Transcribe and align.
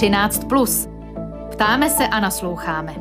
13. 0.00 0.44
Plus. 0.48 0.88
Ptáme 1.50 1.90
se 1.90 2.06
a 2.06 2.20
nasloucháme. 2.20 2.94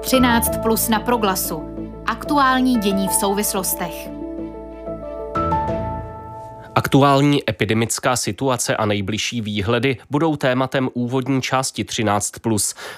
13 0.00 0.50
plus 0.62 0.88
na 0.88 1.00
proglasu. 1.00 1.62
Aktuální 2.06 2.78
dění 2.78 3.08
v 3.08 3.12
souvislostech. 3.12 4.08
Aktuální 6.74 7.50
epidemická 7.50 8.16
situace 8.16 8.76
a 8.76 8.86
nejbližší 8.86 9.40
výhledy 9.40 9.96
budou 10.10 10.36
tématem 10.36 10.88
úvodní 10.94 11.42
části 11.42 11.84
13. 11.84 12.32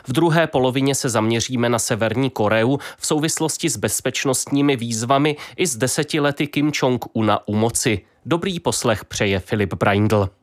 V 0.06 0.12
druhé 0.12 0.46
polovině 0.46 0.94
se 0.94 1.08
zaměříme 1.08 1.68
na 1.68 1.78
Severní 1.78 2.30
Koreu 2.30 2.78
v 2.98 3.06
souvislosti 3.06 3.70
s 3.70 3.76
bezpečnostními 3.76 4.76
výzvami 4.76 5.36
i 5.56 5.66
s 5.66 5.76
desetiletí 5.76 6.46
Kim 6.46 6.70
Jong-una 6.70 7.38
u 7.46 7.54
moci. 7.54 8.00
Dobrý 8.26 8.60
poslech 8.60 9.04
přeje 9.04 9.40
Filip 9.40 9.74
Braindl. 9.74 10.39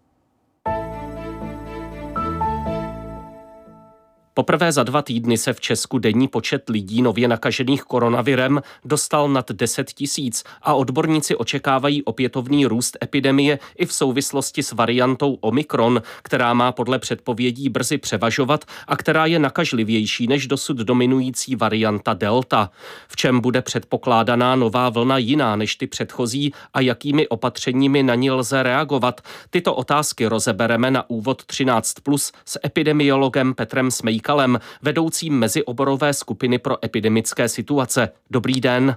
Poprvé 4.38 4.72
za 4.72 4.84
dva 4.84 5.02
týdny 5.02 5.38
se 5.38 5.54
v 5.54 5.62
Česku 5.62 5.98
denní 5.98 6.28
počet 6.28 6.70
lidí 6.70 7.02
nově 7.02 7.28
nakažených 7.28 7.84
koronavirem 7.84 8.62
dostal 8.86 9.30
nad 9.30 9.52
10 9.52 9.92
tisíc 9.94 10.44
a 10.62 10.74
odborníci 10.74 11.36
očekávají 11.36 12.04
opětovný 12.04 12.66
růst 12.66 12.98
epidemie 13.04 13.60
i 13.78 13.86
v 13.86 13.94
souvislosti 13.94 14.64
s 14.64 14.72
variantou 14.72 15.34
Omikron, 15.34 16.02
která 16.24 16.54
má 16.54 16.72
podle 16.72 17.00
předpovědí 17.00 17.70
brzy 17.70 17.98
převažovat 17.98 18.66
a 18.88 18.96
která 18.96 19.26
je 19.26 19.40
nakažlivější 19.40 20.28
než 20.28 20.48
dosud 20.48 20.78
dominující 20.78 21.56
varianta 21.56 22.14
Delta. 22.14 22.70
V 23.08 23.16
čem 23.16 23.40
bude 23.40 23.62
předpokládaná 23.62 24.56
nová 24.56 24.90
vlna 24.90 25.18
jiná 25.18 25.56
než 25.56 25.76
ty 25.76 25.88
předchozí 25.88 26.54
a 26.74 26.82
jakými 26.82 27.28
opatřeními 27.28 28.04
na 28.04 28.16
ní 28.16 28.32
lze 28.32 28.64
reagovat? 28.64 29.22
Tyto 29.50 29.76
otázky 29.76 30.26
rozebereme 30.26 30.92
na 30.92 31.10
úvod 31.10 31.46
13 31.46 31.94
plus 32.04 32.32
s 32.46 32.60
epidemiologem 32.66 33.54
Petrem 33.54 33.92
Smejkem 33.92 34.27
Mikalem, 34.28 34.60
vedoucím 34.82 35.40
mezioborové 35.40 36.14
skupiny 36.14 36.60
pro 36.60 36.86
epidemické 36.86 37.50
situace. 37.50 38.10
Dobrý 38.32 38.62
den. 38.62 38.96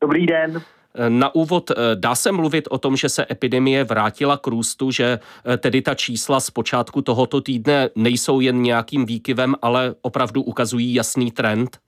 Dobrý 0.00 0.26
den. 0.26 0.62
Na 1.08 1.34
úvod 1.34 1.70
eh, 1.70 1.74
dá 1.94 2.14
se 2.14 2.32
mluvit 2.32 2.68
o 2.70 2.78
tom, 2.78 2.96
že 2.96 3.08
se 3.08 3.26
epidemie 3.30 3.84
vrátila 3.84 4.36
k 4.38 4.46
růstu, 4.46 4.90
že 4.90 5.18
eh, 5.18 5.56
tedy 5.56 5.82
ta 5.82 5.94
čísla 5.94 6.40
z 6.40 6.50
počátku 6.50 7.02
tohoto 7.02 7.40
týdne 7.40 7.90
nejsou 7.94 8.40
jen 8.40 8.62
nějakým 8.62 9.06
výkyvem, 9.06 9.54
ale 9.62 9.94
opravdu 10.02 10.42
ukazují 10.42 10.94
jasný 10.94 11.30
trend? 11.30 11.78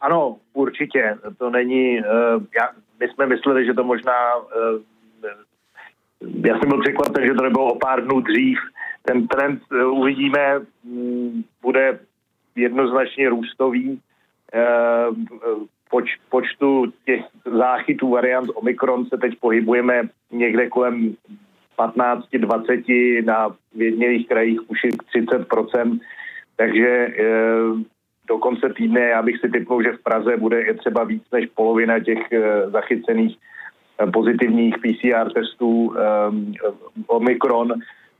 Ano, 0.00 0.36
určitě. 0.52 1.18
To 1.38 1.50
není. 1.50 1.98
Uh, 1.98 2.06
já, 2.60 2.70
my 3.00 3.08
jsme 3.08 3.26
mysleli, 3.26 3.66
že 3.66 3.74
to 3.74 3.84
možná. 3.84 4.12
Já 6.46 6.58
jsem 6.58 6.68
byl 6.68 6.80
překvapen, 6.80 7.26
že 7.26 7.34
to 7.34 7.42
nebylo 7.42 7.72
o 7.72 7.78
pár 7.78 8.04
dnů 8.04 8.20
dřív, 8.20 8.58
ten 9.06 9.28
trend 9.28 9.62
eh, 9.72 9.84
uvidíme, 9.84 10.60
mm, 10.84 11.44
bude 11.62 11.98
jednoznačně 12.56 13.28
růstový. 13.28 14.00
Eh, 14.54 15.06
poč, 15.90 16.16
počtu 16.30 16.92
těch 17.04 17.20
záchytů 17.58 18.10
variant 18.10 18.50
Omikron 18.54 19.06
se 19.06 19.16
teď 19.16 19.38
pohybujeme 19.40 20.02
někde 20.30 20.68
kolem 20.68 21.14
15-20, 21.78 23.24
na 23.24 23.48
v 23.74 24.28
krajích 24.28 24.70
už 24.70 24.78
30% 25.16 26.00
takže 26.56 26.88
eh, 26.88 27.24
do 28.28 28.38
konce 28.38 28.68
týdne 28.76 29.00
já 29.00 29.22
bych 29.22 29.40
si 29.40 29.48
typnul, 29.48 29.82
že 29.82 29.92
v 29.92 30.02
Praze 30.02 30.36
bude 30.36 30.60
je 30.62 30.74
třeba 30.74 31.04
víc 31.04 31.22
než 31.32 31.46
polovina 31.54 32.00
těch 32.00 32.18
zachycených 32.66 33.36
pozitivních 34.12 34.74
PCR 34.78 35.32
testů 35.32 35.94
Omikron 37.06 37.74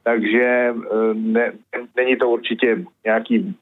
takže 0.04 0.74
eh, 0.74 1.14
ne, 1.14 1.52
není 1.96 2.16
to 2.16 2.28
určitě 2.28 2.84
nějaký 3.04 3.54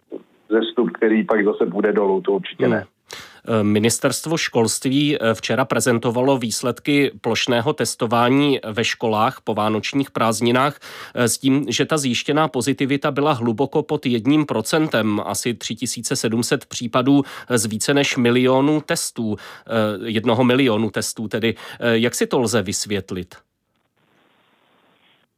zestup, 0.48 0.90
který 0.90 1.24
pak 1.24 1.44
zase 1.44 1.66
bude 1.66 1.92
dolů, 1.92 2.20
to 2.20 2.32
určitě 2.32 2.68
ne. 2.68 2.76
Hmm. 2.76 2.86
Eh, 3.48 3.64
ministerstvo 3.64 4.36
školství 4.36 5.16
eh, 5.16 5.34
včera 5.34 5.64
prezentovalo 5.64 6.38
výsledky 6.38 7.10
plošného 7.20 7.72
testování 7.72 8.60
ve 8.72 8.84
školách 8.84 9.40
po 9.44 9.54
vánočních 9.54 10.10
prázdninách 10.10 10.80
s 11.14 11.38
tím, 11.38 11.64
že 11.68 11.84
ta 11.84 11.98
zjištěná 11.98 12.48
pozitivita 12.48 13.10
byla 13.10 13.32
hluboko 13.32 13.82
pod 13.82 14.06
jedním 14.06 14.46
procentem, 14.46 15.20
asi 15.24 15.54
3700 15.54 16.66
případů 16.66 17.22
z 17.50 17.66
více 17.66 17.94
než 17.94 18.16
milionu 18.16 18.80
testů, 18.80 19.36
jednoho 20.04 20.44
milionu 20.44 20.90
testů 20.90 21.28
tedy. 21.28 21.54
Jak 21.92 22.14
si 22.14 22.26
to 22.26 22.38
lze 22.38 22.62
vysvětlit? 22.62 23.34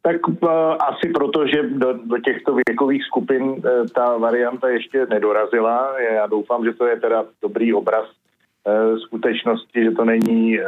Tak 0.05 0.27
uh, 0.27 0.49
asi 0.79 1.09
proto, 1.09 1.47
že 1.47 1.63
do, 1.63 1.93
do 1.93 2.17
těchto 2.17 2.57
věkových 2.67 3.03
skupin 3.03 3.43
uh, 3.43 3.61
ta 3.95 4.17
varianta 4.17 4.69
ještě 4.69 5.05
nedorazila. 5.09 5.99
Já 5.99 6.27
doufám, 6.27 6.65
že 6.65 6.73
to 6.73 6.85
je 6.85 6.99
teda 6.99 7.25
dobrý 7.41 7.73
obraz 7.73 8.05
uh, 8.05 8.97
skutečnosti, 8.99 9.83
že 9.83 9.91
to 9.91 10.05
není 10.05 10.59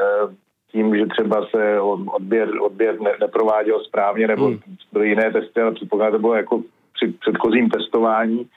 tím, 0.71 0.95
že 0.95 1.05
třeba 1.05 1.47
se 1.55 1.79
odběr, 2.15 2.49
odběr 2.61 3.01
ne, 3.01 3.11
neprováděl 3.19 3.79
správně 3.79 4.27
nebo 4.27 4.45
hmm. 4.45 4.59
byly 4.93 5.09
jiné 5.09 5.31
testy, 5.31 5.61
ale 5.61 5.71
předpokládám, 5.71 6.13
to 6.13 6.19
bylo 6.19 6.35
jako 6.35 6.61
při 6.93 7.07
předchozím 7.07 7.69
testování. 7.69 8.47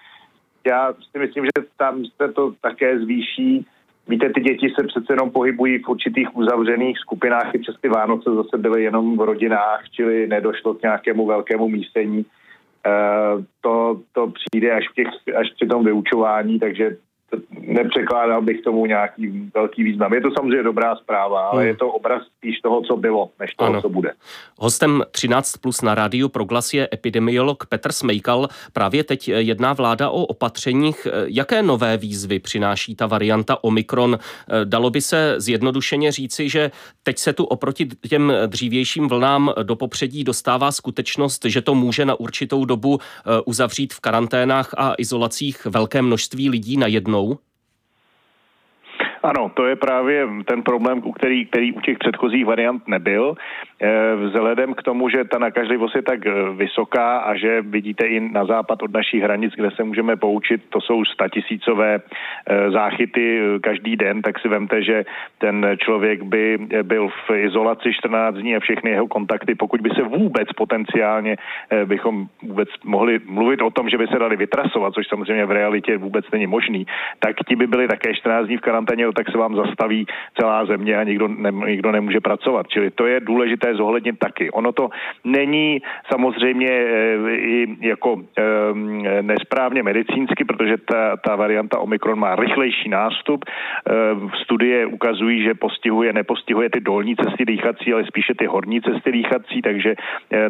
Já 0.67 0.93
si 0.93 1.19
myslím, 1.19 1.45
že 1.45 1.67
tam 1.77 2.05
se 2.05 2.33
to 2.33 2.53
také 2.61 2.99
zvýší 2.99 3.67
Víte, 4.11 4.31
ty 4.35 4.41
děti 4.41 4.73
se 4.81 4.87
přece 4.87 5.13
jenom 5.13 5.31
pohybují 5.31 5.79
v 5.79 5.89
určitých 5.89 6.37
uzavřených 6.37 6.99
skupinách. 6.99 7.55
I 7.55 7.59
přes 7.59 7.75
ty 7.81 7.89
Vánoce 7.89 8.31
zase 8.35 8.59
byly 8.59 8.83
jenom 8.83 9.19
v 9.19 9.21
rodinách, 9.21 9.85
čili 9.91 10.27
nedošlo 10.27 10.75
k 10.75 10.83
nějakému 10.83 11.27
velkému 11.27 11.69
mísení. 11.69 12.21
E, 12.21 12.93
to, 13.61 14.01
to 14.13 14.33
přijde 14.33 14.73
až, 14.73 14.85
těch, 14.95 15.09
až 15.41 15.53
při 15.55 15.67
tom 15.67 15.85
vyučování, 15.85 16.59
takže 16.59 16.97
nepřekládal 17.71 18.43
bych 18.43 18.61
tomu 18.61 18.87
nějaký 18.87 19.51
velký 19.55 19.83
význam. 19.83 20.13
Je 20.13 20.21
to 20.21 20.31
samozřejmě 20.37 20.63
dobrá 20.63 20.97
zpráva, 20.97 21.41
ale 21.41 21.63
hmm. 21.63 21.69
je 21.69 21.77
to 21.77 21.89
obraz 21.89 22.23
spíš 22.37 22.61
toho, 22.61 22.83
co 22.83 22.97
bylo, 22.97 23.31
než 23.41 23.55
toho, 23.55 23.71
ano. 23.71 23.83
co 23.83 23.89
bude. 23.89 24.13
Hostem 24.59 25.03
13 25.11 25.57
plus 25.57 25.83
na 25.83 25.95
rádiu 25.95 26.29
Proglas 26.29 26.75
je 26.75 26.89
epidemiolog 26.93 27.67
Petr 27.67 27.93
Smejkal. 27.93 28.49
Právě 28.73 29.05
teď 29.05 29.29
jedná 29.29 29.73
vláda 29.73 30.11
o 30.11 30.23
opatřeních. 30.23 31.07
Jaké 31.25 31.63
nové 31.63 31.97
výzvy 31.97 32.39
přináší 32.39 32.95
ta 32.95 33.07
varianta 33.07 33.65
Omikron? 33.65 34.19
Dalo 34.65 34.91
by 34.91 35.01
se 35.01 35.35
zjednodušeně 35.39 36.13
říci, 36.13 36.49
že 36.49 36.71
teď 37.03 37.19
se 37.19 37.33
tu 37.33 37.45
oproti 37.45 37.89
těm 38.09 38.33
dřívějším 38.47 39.09
vlnám 39.09 39.53
do 39.63 39.77
popředí 39.77 40.25
dostává 40.25 40.73
skutečnost, 40.73 41.45
že 41.45 41.63
to 41.63 41.75
může 41.75 42.05
na 42.05 42.21
určitou 42.21 42.65
dobu 42.65 42.99
eh, 42.99 43.41
uzavřít 43.47 43.95
v 43.95 44.01
karanténách 44.01 44.75
a 44.77 44.95
izolacích 44.99 45.67
velké 45.67 46.03
množství 46.03 46.51
lidí 46.51 46.77
na 46.77 46.87
jednou 46.87 47.11
jednou? 47.11 47.39
Ano, 49.23 49.51
to 49.55 49.67
je 49.67 49.77
právě 49.77 50.29
ten 50.45 50.63
problém, 50.63 51.03
který, 51.17 51.47
který 51.47 51.73
u 51.73 51.81
těch 51.81 51.99
předchozích 51.99 52.47
variant 52.47 52.89
nebyl. 52.89 53.35
Eh, 53.83 54.17
vzhledem 54.17 54.75
k 54.75 54.83
tomu, 54.83 55.09
že 55.09 55.25
ta 55.25 55.39
nakažlivost 55.39 55.97
je 55.97 56.03
tak 56.03 56.27
eh, 56.27 56.33
vysoká 56.57 57.19
a 57.19 57.37
že 57.37 57.63
vidíte 57.63 58.07
i 58.07 58.21
na 58.21 58.45
západ 58.45 58.83
od 58.83 58.93
našich 58.93 59.23
hranic, 59.23 59.53
kde 59.57 59.71
se 59.71 59.85
můžeme 59.85 60.17
poučit, 60.17 60.63
to 60.69 60.81
jsou 60.81 61.05
statisícové 61.05 62.01
eh, 62.01 62.71
záchyty 62.71 63.41
každý 63.61 63.97
den, 63.97 64.23
tak 64.23 64.39
si 64.39 64.49
vemte, 64.49 64.83
že 64.83 65.05
ten 65.39 65.67
člověk 65.79 66.23
by 66.23 66.59
byl 66.83 67.09
v 67.09 67.31
izolaci 67.37 67.93
14 67.93 68.35
dní 68.35 68.57
a 68.57 68.61
všechny 68.61 68.91
jeho 68.91 69.09
kontakty, 69.09 69.55
pokud 69.55 69.81
by 69.81 69.91
se 69.91 70.03
vůbec 70.03 70.49
potenciálně 70.57 71.37
bychom 71.85 72.27
vůbec 72.43 72.69
mohli 72.85 73.21
mluvit 73.29 73.63
o 73.63 73.71
tom, 73.71 73.89
že 73.89 73.99
by 73.99 74.07
se 74.07 74.19
dali 74.19 74.37
vytrasovat, 74.37 74.95
což 74.95 75.09
samozřejmě 75.09 75.47
v 75.47 75.51
realitě 75.51 75.97
vůbec 75.97 76.25
není 76.33 76.47
možný, 76.47 76.87
tak 77.19 77.37
ti 77.49 77.57
by 77.57 77.67
byli 77.67 77.89
také 77.89 78.15
14 78.15 78.47
dní 78.47 78.57
v 78.57 78.61
karanténě, 78.61 79.09
tak 79.13 79.31
se 79.31 79.39
vám 79.39 79.57
zastaví 79.57 80.07
celá 80.41 80.65
země 80.65 80.97
a 80.97 81.05
nikdo, 81.05 81.29
ne, 81.29 81.51
nikdo 81.67 81.93
nemůže 81.93 82.21
pracovat. 82.21 82.69
Čili 82.69 82.91
to 82.91 83.07
je 83.07 83.21
důležité 83.21 83.75
zohlednit 83.75 84.19
taky. 84.19 84.51
Ono 84.51 84.73
to 84.73 84.89
není 85.25 85.83
samozřejmě 86.13 86.71
eh, 86.71 87.31
i 87.35 87.77
jako 87.81 88.17
eh, 88.39 89.23
nesprávně 89.23 89.83
medicínsky, 89.83 90.45
protože 90.45 90.77
ta, 90.77 91.17
ta 91.17 91.37
varianta 91.37 91.79
Omikron 91.79 92.19
má 92.19 92.37
rychlejší 92.37 92.89
nástup. 92.89 93.45
Eh, 93.45 93.93
studie 94.43 94.87
ukazují, 94.87 95.43
že 95.43 95.55
postihuje, 95.55 96.13
nepostihuje 96.13 96.71
ty 96.71 96.81
dolní 96.81 97.17
cesty 97.17 97.45
dýchací, 97.45 97.93
ale 97.93 98.05
spíše 98.05 98.35
ty 98.35 98.47
horní 98.47 98.81
cesty 98.81 99.13
dýchací, 99.13 99.63
takže 99.63 99.95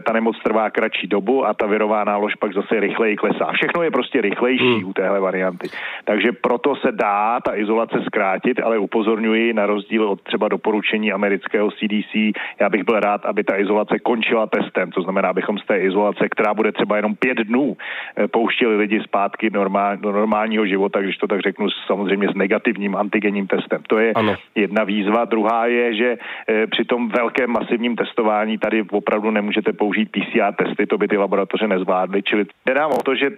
ta 0.06 0.12
nemoc 0.12 0.37
trvá 0.43 0.70
kratší 0.70 1.06
dobu 1.06 1.46
a 1.46 1.55
ta 1.55 1.67
virová 1.67 2.05
nálož 2.05 2.35
pak 2.35 2.55
zase 2.55 2.81
rychleji 2.81 3.17
klesá. 3.17 3.52
Všechno 3.52 3.82
je 3.82 3.90
prostě 3.90 4.20
rychlejší 4.20 4.75
hmm. 4.75 4.88
u 4.88 4.93
téhle 4.93 5.20
varianty. 5.20 5.69
Takže 6.05 6.32
proto 6.32 6.76
se 6.76 6.93
dá 6.93 7.40
ta 7.40 7.56
izolace 7.56 8.02
zkrátit 8.06 8.50
platit, 8.55 8.64
ale 8.64 8.79
upozorňuji 8.79 9.52
na 9.52 9.67
rozdíl 9.67 10.08
od 10.08 10.23
třeba 10.23 10.49
doporučení 10.49 11.12
amerického 11.12 11.70
CDC. 11.70 12.35
Já 12.61 12.69
bych 12.69 12.85
byl 12.85 13.00
rád, 13.00 13.25
aby 13.25 13.44
ta 13.44 13.58
izolace 13.58 13.99
končila 13.99 14.47
testem, 14.47 14.91
to 14.91 15.02
znamená, 15.02 15.29
abychom 15.29 15.58
z 15.58 15.67
té 15.67 15.79
izolace, 15.79 16.29
která 16.29 16.55
bude 16.55 16.73
třeba 16.73 16.97
jenom 16.97 17.14
pět 17.14 17.38
dnů, 17.38 17.76
eh, 18.17 18.29
pouštili 18.29 18.76
lidi 18.76 19.00
zpátky 19.00 19.50
normál, 19.50 19.97
do 19.97 20.12
normálního 20.12 20.67
života, 20.67 21.00
když 21.00 21.17
to 21.17 21.26
tak 21.26 21.41
řeknu, 21.41 21.70
samozřejmě 21.87 22.29
s 22.29 22.35
negativním 22.35 22.97
antigenním 22.97 23.47
testem. 23.47 23.82
To 23.87 23.99
je 23.99 24.12
ano. 24.12 24.35
jedna 24.55 24.85
výzva. 24.85 25.25
Druhá 25.25 25.67
je, 25.67 25.94
že 25.94 26.19
eh, 26.49 26.67
při 26.67 26.85
tom 26.85 27.08
velkém 27.08 27.50
masivním 27.50 27.97
testování 27.97 28.58
tady 28.58 28.82
opravdu 28.91 29.31
nemůžete 29.31 29.73
použít 29.73 30.11
PCR 30.11 30.55
testy, 30.64 30.87
to 30.87 30.99
by 30.99 31.08
ty 31.08 31.17
laboratoře 31.17 31.69
nezvládly. 31.69 32.23
Čili 32.23 32.44
nedám 32.67 32.91
o 32.91 33.02
to, 33.02 33.14
že 33.14 33.31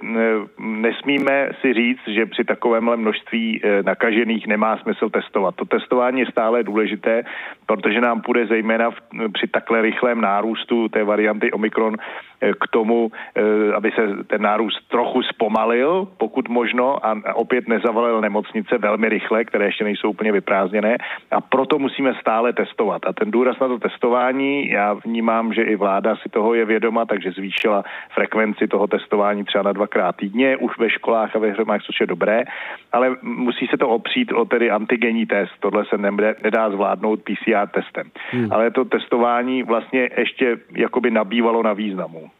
nesmíme 0.58 1.48
si 1.60 1.74
říct, 1.74 2.04
že 2.06 2.26
při 2.26 2.44
takovémhle 2.44 2.96
množství 2.96 3.60
nakažených 3.84 4.46
nemá 4.46 4.76
smysl 4.76 5.01
testovat. 5.08 5.54
To 5.54 5.64
testování 5.64 6.20
je 6.20 6.26
stále 6.26 6.62
důležité, 6.62 7.22
protože 7.66 8.00
nám 8.00 8.20
půjde 8.20 8.46
zejména 8.46 8.90
v, 8.90 8.96
při 9.32 9.46
takhle 9.48 9.82
rychlém 9.82 10.20
nárůstu 10.20 10.88
té 10.88 11.04
varianty 11.04 11.52
Omikron 11.52 11.96
eh, 12.40 12.52
k 12.52 12.64
tomu, 12.70 13.10
eh, 13.36 13.74
aby 13.74 13.90
se 13.90 14.24
ten 14.26 14.42
nárůst 14.42 14.88
trochu 14.88 15.22
zpomalil, 15.22 16.08
pokud 16.16 16.48
možno, 16.48 17.06
a 17.06 17.34
opět 17.34 17.68
nezavalil 17.68 18.20
nemocnice 18.20 18.78
velmi 18.78 19.08
rychle, 19.08 19.44
které 19.44 19.64
ještě 19.64 19.84
nejsou 19.84 20.10
úplně 20.10 20.32
vyprázdněné. 20.32 20.96
A 21.30 21.40
proto 21.40 21.78
musíme 21.78 22.14
stále 22.20 22.52
testovat. 22.52 23.02
A 23.06 23.12
ten 23.12 23.30
důraz 23.30 23.58
na 23.60 23.68
to 23.68 23.78
testování, 23.78 24.68
já 24.68 24.92
vnímám, 24.92 25.54
že 25.54 25.62
i 25.62 25.76
vláda 25.76 26.16
si 26.16 26.28
toho 26.28 26.54
je 26.54 26.64
vědoma, 26.64 27.04
takže 27.04 27.32
zvýšila 27.32 27.84
frekvenci 28.14 28.68
toho 28.68 28.86
testování 28.86 29.44
třeba 29.44 29.62
na 29.62 29.72
dvakrát 29.72 30.16
týdně, 30.16 30.56
už 30.56 30.78
ve 30.78 30.90
školách 30.90 31.36
a 31.36 31.38
ve 31.38 31.50
hřemách, 31.50 31.82
což 31.82 32.00
je 32.00 32.06
dobré, 32.06 32.44
ale 32.92 33.16
musí 33.22 33.66
se 33.66 33.76
to 33.76 33.88
opřít 33.88 34.32
o 34.32 34.44
tedy 34.44 34.70
antigenní 34.92 35.26
test. 35.26 35.52
Tohle 35.60 35.84
se 35.84 35.98
nedá 36.42 36.70
zvládnout 36.70 37.20
PCR 37.22 37.68
testem. 37.74 38.10
Hmm. 38.30 38.52
Ale 38.52 38.70
to 38.70 38.84
testování 38.84 39.62
vlastně 39.62 40.08
ještě 40.18 40.56
jakoby 40.76 41.10
nabývalo 41.10 41.62
na 41.62 41.72
významu. 41.72 42.30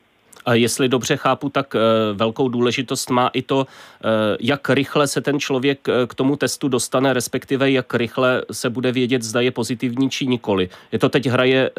A 0.46 0.54
jestli 0.54 0.88
dobře 0.88 1.16
chápu, 1.16 1.49
tak 1.49 1.75
e, 1.75 1.78
velkou 2.12 2.49
důležitost 2.49 3.10
má 3.10 3.31
i 3.32 3.43
to, 3.43 3.66
e, 3.66 4.37
jak 4.40 4.70
rychle 4.70 5.06
se 5.06 5.20
ten 5.20 5.40
člověk 5.40 5.88
e, 5.88 6.06
k 6.06 6.14
tomu 6.14 6.37
testu 6.37 6.69
dostane, 6.69 7.12
respektive 7.12 7.70
jak 7.70 7.94
rychle 7.94 8.43
se 8.52 8.70
bude 8.70 8.93
vědět, 8.93 9.22
zda 9.22 9.40
je 9.40 9.50
pozitivní 9.50 10.10
či 10.10 10.26
nikoli. 10.26 10.69
Je 10.93 10.98
to 10.98 11.08
teď 11.08 11.26
hraje 11.26 11.70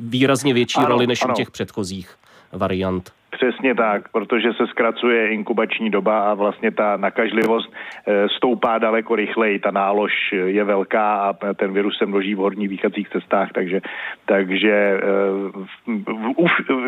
výrazně 0.00 0.54
větší 0.54 0.78
ano, 0.78 0.88
roli 0.88 1.06
než 1.06 1.22
ano. 1.22 1.34
u 1.34 1.36
těch 1.36 1.50
předchozích 1.50 2.10
variant. 2.52 3.12
Přesně 3.36 3.74
tak, 3.74 4.08
protože 4.08 4.52
se 4.52 4.66
zkracuje 4.66 5.28
inkubační 5.28 5.90
doba 5.90 6.30
a 6.30 6.34
vlastně 6.34 6.70
ta 6.70 6.96
nakažlivost 6.96 7.72
eh, 7.72 8.28
stoupá 8.28 8.78
daleko 8.78 9.16
rychleji. 9.16 9.58
Ta 9.58 9.70
nálož 9.70 10.12
je 10.32 10.64
velká 10.64 11.14
a 11.14 11.54
ten 11.54 11.72
virus 11.72 11.98
se 11.98 12.06
množí 12.06 12.34
v 12.34 12.38
horních 12.38 12.68
výchadzích 12.68 13.08
cestách, 13.08 13.52
takže, 13.52 13.80
takže 14.26 14.72
eh, 14.72 15.00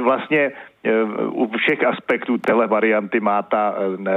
vlastně 0.03 0.39
eh, 0.39 0.53
u 1.31 1.57
všech 1.57 1.85
aspektů 1.85 2.39
téhle 2.39 2.67
varianty 2.67 3.21
má 3.21 3.43
ta, 3.43 3.75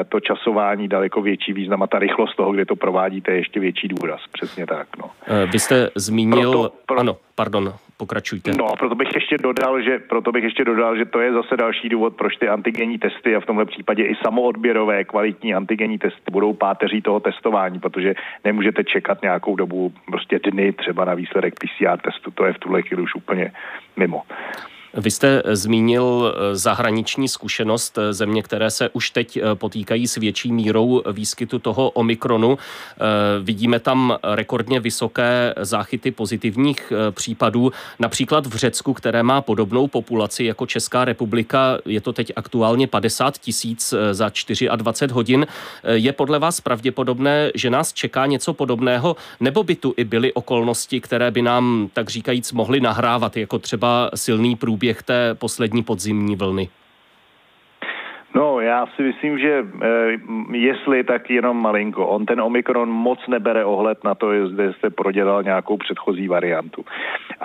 to 0.10 0.20
časování 0.20 0.88
daleko 0.88 1.22
větší 1.22 1.54
význam 1.54 1.84
a 1.84 1.88
ta 1.88 2.00
rychlost 2.00 2.36
toho, 2.36 2.52
kde 2.52 2.66
to 2.66 2.76
provádíte, 2.76 3.32
je 3.32 3.38
ještě 3.38 3.60
větší 3.60 3.88
důraz. 3.88 4.22
Přesně 4.32 4.68
tak. 4.68 4.88
No. 4.98 5.12
Vy 5.52 5.60
jste 5.60 5.90
zmínil... 5.96 6.52
Proto, 6.52 6.76
pro... 6.86 7.00
Ano, 7.00 7.18
pardon, 7.36 7.74
pokračujte. 7.98 8.52
No, 8.58 8.68
proto 8.80 8.96
bych 8.96 9.08
ještě 9.16 9.38
dodal, 9.38 9.82
že, 9.82 10.00
proto 10.00 10.32
bych 10.32 10.44
ještě 10.44 10.64
dodal, 10.64 10.98
že 10.98 11.06
to 11.06 11.20
je 11.20 11.34
zase 11.34 11.58
další 11.58 11.90
důvod, 11.90 12.16
proč 12.16 12.36
ty 12.36 12.48
antigenní 12.48 12.98
testy 12.98 13.36
a 13.36 13.40
v 13.40 13.46
tomhle 13.46 13.66
případě 13.66 14.04
i 14.04 14.16
samoodběrové 14.16 15.04
kvalitní 15.04 15.54
antigenní 15.54 15.98
testy 15.98 16.32
budou 16.32 16.54
páteří 16.54 17.02
toho 17.02 17.20
testování, 17.20 17.80
protože 17.80 18.14
nemůžete 18.44 18.84
čekat 18.84 19.22
nějakou 19.22 19.56
dobu, 19.56 19.94
prostě 20.06 20.40
dny 20.52 20.72
třeba 20.72 21.06
na 21.06 21.14
výsledek 21.14 21.54
PCR 21.60 21.98
testu. 21.98 22.32
To 22.32 22.46
je 22.46 22.54
v 22.54 22.60
tuhle 22.60 22.82
chvíli 22.82 23.04
už 23.04 23.16
úplně 23.16 23.52
mimo. 23.98 24.22
Vy 24.94 25.12
jste 25.12 25.42
eh, 25.46 25.56
zmínil 25.56 26.34
eh, 26.34 26.56
zahraniční 26.56 27.28
zkušenost 27.28 27.98
eh, 27.98 28.14
země, 28.14 28.44
které 28.44 28.72
se 28.72 28.90
už 28.90 29.10
teď 29.10 29.40
potýkají 29.54 30.08
s 30.08 30.16
větší 30.16 30.52
mírou 30.52 31.04
výskytu 31.12 31.60
toho 31.60 31.90
omikronu. 31.90 32.58
Vidíme 33.42 33.80
tam 33.80 34.18
rekordně 34.24 34.80
vysoké 34.80 35.54
záchyty 35.62 36.12
pozitivních 36.12 36.94
případů. 37.12 37.72
Například 38.00 38.48
v 38.48 38.56
Řecku, 38.56 38.94
které 38.94 39.24
má 39.24 39.42
podobnou 39.42 39.88
populaci 39.88 40.44
jako 40.44 40.66
Česká 40.66 41.06
republika, 41.06 41.78
je 41.86 42.02
to 42.02 42.14
teď 42.14 42.32
aktuálně 42.36 42.88
50 42.88 43.38
tisíc 43.38 43.94
za 44.12 44.32
24 44.76 45.14
hodin. 45.14 45.48
Je 45.84 46.14
podle 46.14 46.40
vás 46.40 46.62
pravděpodobné, 46.62 47.52
že 47.56 47.70
nás 47.70 47.94
čeká 47.94 48.26
něco 48.26 48.54
podobného, 48.54 49.16
nebo 49.40 49.64
by 49.64 49.76
tu 49.76 49.94
i 49.98 50.04
byly 50.04 50.34
okolnosti, 50.34 51.02
které 51.02 51.32
by 51.32 51.42
nám, 51.42 51.90
tak 51.94 52.10
říkajíc, 52.10 52.52
mohly 52.52 52.80
nahrávat, 52.80 53.38
jako 53.38 53.60
třeba 53.60 54.10
silný 54.16 54.56
průběh 54.56 54.81
průběh 54.82 55.04
té 55.04 55.36
poslední 55.36 55.84
podzimní 55.84 56.36
vlny? 56.36 56.70
No, 58.36 58.61
já 58.62 58.86
si 58.86 59.02
myslím, 59.04 59.40
že 59.40 59.66
e, 59.82 59.88
jestli, 60.58 61.04
tak 61.04 61.30
jenom 61.30 61.62
malinko. 61.62 62.08
On 62.08 62.26
ten 62.26 62.42
Omikron 62.42 62.90
moc 62.90 63.20
nebere 63.28 63.66
ohled 63.66 64.04
na 64.04 64.16
to, 64.16 64.32
jestli 64.32 64.74
jste 64.74 64.90
prodělal 64.90 65.44
nějakou 65.44 65.78
předchozí 65.78 66.28
variantu. 66.28 66.86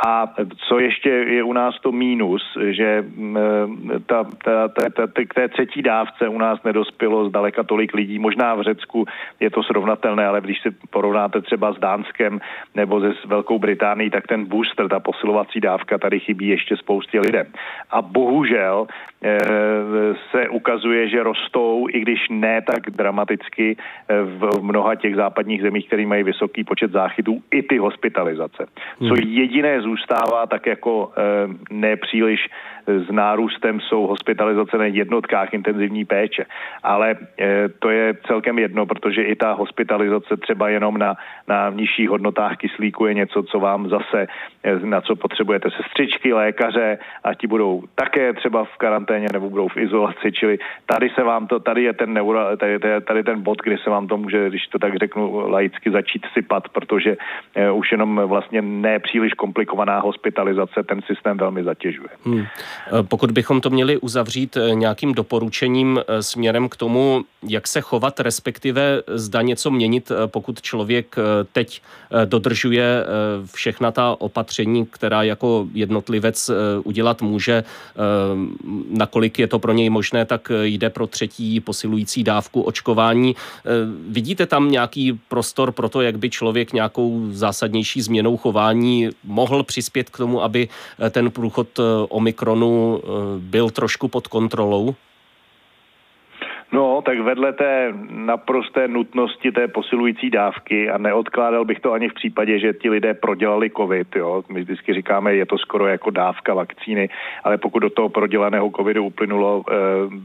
A 0.06 0.34
co 0.68 0.78
ještě 0.78 1.08
je 1.10 1.42
u 1.42 1.52
nás 1.52 1.80
to 1.80 1.92
mínus, 1.92 2.42
že 2.70 2.84
e, 2.84 4.00
ta, 4.06 4.24
ta, 4.44 4.68
ta, 4.68 4.88
ta, 4.96 5.06
ta, 5.06 5.22
k 5.28 5.34
té 5.34 5.48
třetí 5.48 5.82
dávce 5.82 6.28
u 6.28 6.38
nás 6.38 6.62
nedospělo 6.62 7.28
zdaleka 7.28 7.62
tolik 7.62 7.94
lidí. 7.94 8.18
Možná 8.18 8.54
v 8.54 8.62
Řecku 8.62 9.04
je 9.40 9.50
to 9.50 9.62
srovnatelné, 9.62 10.26
ale 10.26 10.40
když 10.40 10.62
si 10.62 10.70
porovnáte 10.90 11.40
třeba 11.40 11.72
s 11.72 11.78
Dánskem 11.78 12.40
nebo 12.74 13.00
se 13.00 13.14
Velkou 13.26 13.58
Británií, 13.58 14.10
tak 14.10 14.26
ten 14.26 14.44
booster, 14.44 14.88
ta 14.88 15.00
posilovací 15.00 15.60
dávka 15.60 15.98
tady 15.98 16.20
chybí 16.20 16.48
ještě 16.48 16.76
spoustě 16.76 17.20
lidem. 17.20 17.46
A 17.90 18.02
bohužel 18.02 18.86
e, 19.22 19.38
se 20.30 20.48
ukazuje, 20.48 21.05
že 21.08 21.22
rostou, 21.22 21.86
i 21.92 22.00
když 22.00 22.20
ne 22.30 22.62
tak 22.62 22.90
dramaticky 22.90 23.76
v 24.08 24.62
mnoha 24.62 24.94
těch 24.94 25.16
západních 25.16 25.62
zemích, 25.62 25.86
které 25.86 26.06
mají 26.06 26.22
vysoký 26.22 26.64
počet 26.64 26.92
záchytů, 26.92 27.42
i 27.50 27.62
ty 27.62 27.78
hospitalizace. 27.78 28.66
Co 28.98 29.14
hmm. 29.14 29.16
jediné 29.16 29.80
zůstává 29.80 30.46
tak 30.46 30.66
jako 30.66 31.12
nepříliš 31.70 32.40
s 32.86 33.10
nárůstem 33.10 33.80
jsou 33.80 34.06
hospitalizace 34.06 34.78
na 34.78 34.84
jednotkách 34.84 35.54
intenzivní 35.54 36.04
péče. 36.04 36.44
Ale 36.82 37.16
e, 37.40 37.68
to 37.68 37.90
je 37.90 38.14
celkem 38.26 38.58
jedno, 38.58 38.86
protože 38.86 39.22
i 39.22 39.36
ta 39.36 39.52
hospitalizace 39.52 40.36
třeba 40.36 40.68
jenom 40.68 40.98
na, 40.98 41.14
na 41.48 41.70
nižších 41.70 42.08
hodnotách 42.08 42.56
kyslíku 42.56 43.06
je 43.06 43.14
něco, 43.14 43.42
co 43.42 43.60
vám 43.60 43.88
zase, 43.88 44.26
e, 44.64 44.78
na 44.86 45.00
co 45.00 45.16
potřebujete 45.16 45.68
sestřičky, 45.70 46.32
lékaře 46.32 46.98
a 47.24 47.34
ti 47.34 47.46
budou 47.46 47.82
také 47.94 48.32
třeba 48.32 48.64
v 48.64 48.76
karanténě 48.76 49.28
nebo 49.32 49.50
budou 49.50 49.68
v 49.68 49.76
izolaci, 49.76 50.32
čili 50.32 50.58
tady 50.86 51.10
se 51.10 51.22
vám 51.22 51.46
to, 51.46 51.60
tady 51.60 51.82
je 51.82 51.92
ten 51.92 52.12
neuro, 52.12 52.56
tady, 52.56 52.78
tady 53.00 53.22
ten 53.22 53.42
bod, 53.42 53.58
kde 53.62 53.78
se 53.78 53.90
vám 53.90 54.06
to 54.06 54.16
může, 54.16 54.48
když 54.48 54.66
to 54.66 54.78
tak 54.78 54.96
řeknu 54.96 55.50
laicky, 55.50 55.90
začít 55.90 56.26
sypat, 56.32 56.68
protože 56.68 57.16
e, 57.54 57.70
už 57.70 57.92
jenom 57.92 58.20
vlastně 58.26 58.62
nepříliš 58.62 59.32
komplikovaná 59.32 60.00
hospitalizace 60.00 60.82
ten 60.82 61.02
systém 61.02 61.36
velmi 61.36 61.64
zatěžuje. 61.64 62.08
Hmm. 62.24 62.44
Eh, 62.86 63.02
pokud 63.02 63.30
bychom 63.30 63.60
to 63.60 63.70
měli 63.70 63.98
uzavřít 63.98 64.56
eh, 64.56 64.74
nějakým 64.74 65.14
doporučením 65.14 65.98
eh, 65.98 66.22
směrem 66.22 66.68
k 66.68 66.76
tomu, 66.76 67.24
jak 67.48 67.66
se 67.66 67.80
chovat, 67.80 68.20
respektive 68.20 69.02
zda 69.06 69.42
něco 69.42 69.70
měnit, 69.70 70.12
pokud 70.26 70.62
člověk 70.62 71.16
teď 71.52 71.82
dodržuje 72.24 73.04
všechna 73.54 73.92
ta 73.92 74.16
opatření, 74.18 74.86
která 74.86 75.22
jako 75.22 75.66
jednotlivec 75.74 76.50
udělat 76.84 77.22
může, 77.22 77.64
nakolik 78.90 79.38
je 79.38 79.46
to 79.46 79.58
pro 79.58 79.72
něj 79.72 79.90
možné, 79.90 80.24
tak 80.24 80.52
jde 80.62 80.90
pro 80.90 81.06
třetí 81.06 81.60
posilující 81.60 82.24
dávku 82.24 82.62
očkování. 82.62 83.36
Vidíte 84.08 84.46
tam 84.46 84.70
nějaký 84.70 85.20
prostor 85.28 85.72
pro 85.72 85.88
to, 85.88 86.00
jak 86.00 86.18
by 86.18 86.30
člověk 86.30 86.72
nějakou 86.72 87.26
zásadnější 87.30 88.02
změnou 88.02 88.36
chování 88.36 89.08
mohl 89.24 89.62
přispět 89.62 90.10
k 90.10 90.16
tomu, 90.16 90.42
aby 90.42 90.68
ten 91.10 91.30
průchod 91.30 91.68
Omikronu 92.08 92.65
Eh, 92.66 93.10
byl 93.38 93.70
trošku 93.70 94.08
pod 94.08 94.26
kontrolou? 94.26 94.94
No, 96.72 97.02
tak 97.02 97.20
vedle 97.20 97.52
té 97.52 97.94
naprosté 98.10 98.88
nutnosti 98.88 99.52
té 99.52 99.68
posilující 99.68 100.30
dávky 100.30 100.90
a 100.90 100.98
neodkládal 100.98 101.64
bych 101.64 101.80
to 101.80 101.92
ani 101.92 102.08
v 102.08 102.14
případě, 102.14 102.58
že 102.58 102.72
ti 102.72 102.90
lidé 102.90 103.14
prodělali 103.14 103.70
covid, 103.70 104.16
jo. 104.16 104.44
My 104.48 104.60
vždycky 104.60 104.94
říkáme, 104.94 105.34
je 105.34 105.46
to 105.46 105.58
skoro 105.58 105.86
jako 105.86 106.10
dávka 106.10 106.54
vakcíny, 106.54 107.08
ale 107.44 107.58
pokud 107.58 107.78
do 107.78 107.90
toho 107.90 108.08
prodělaného 108.08 108.70
covidu 108.76 109.04
uplynulo 109.04 109.64
e, 109.64 109.72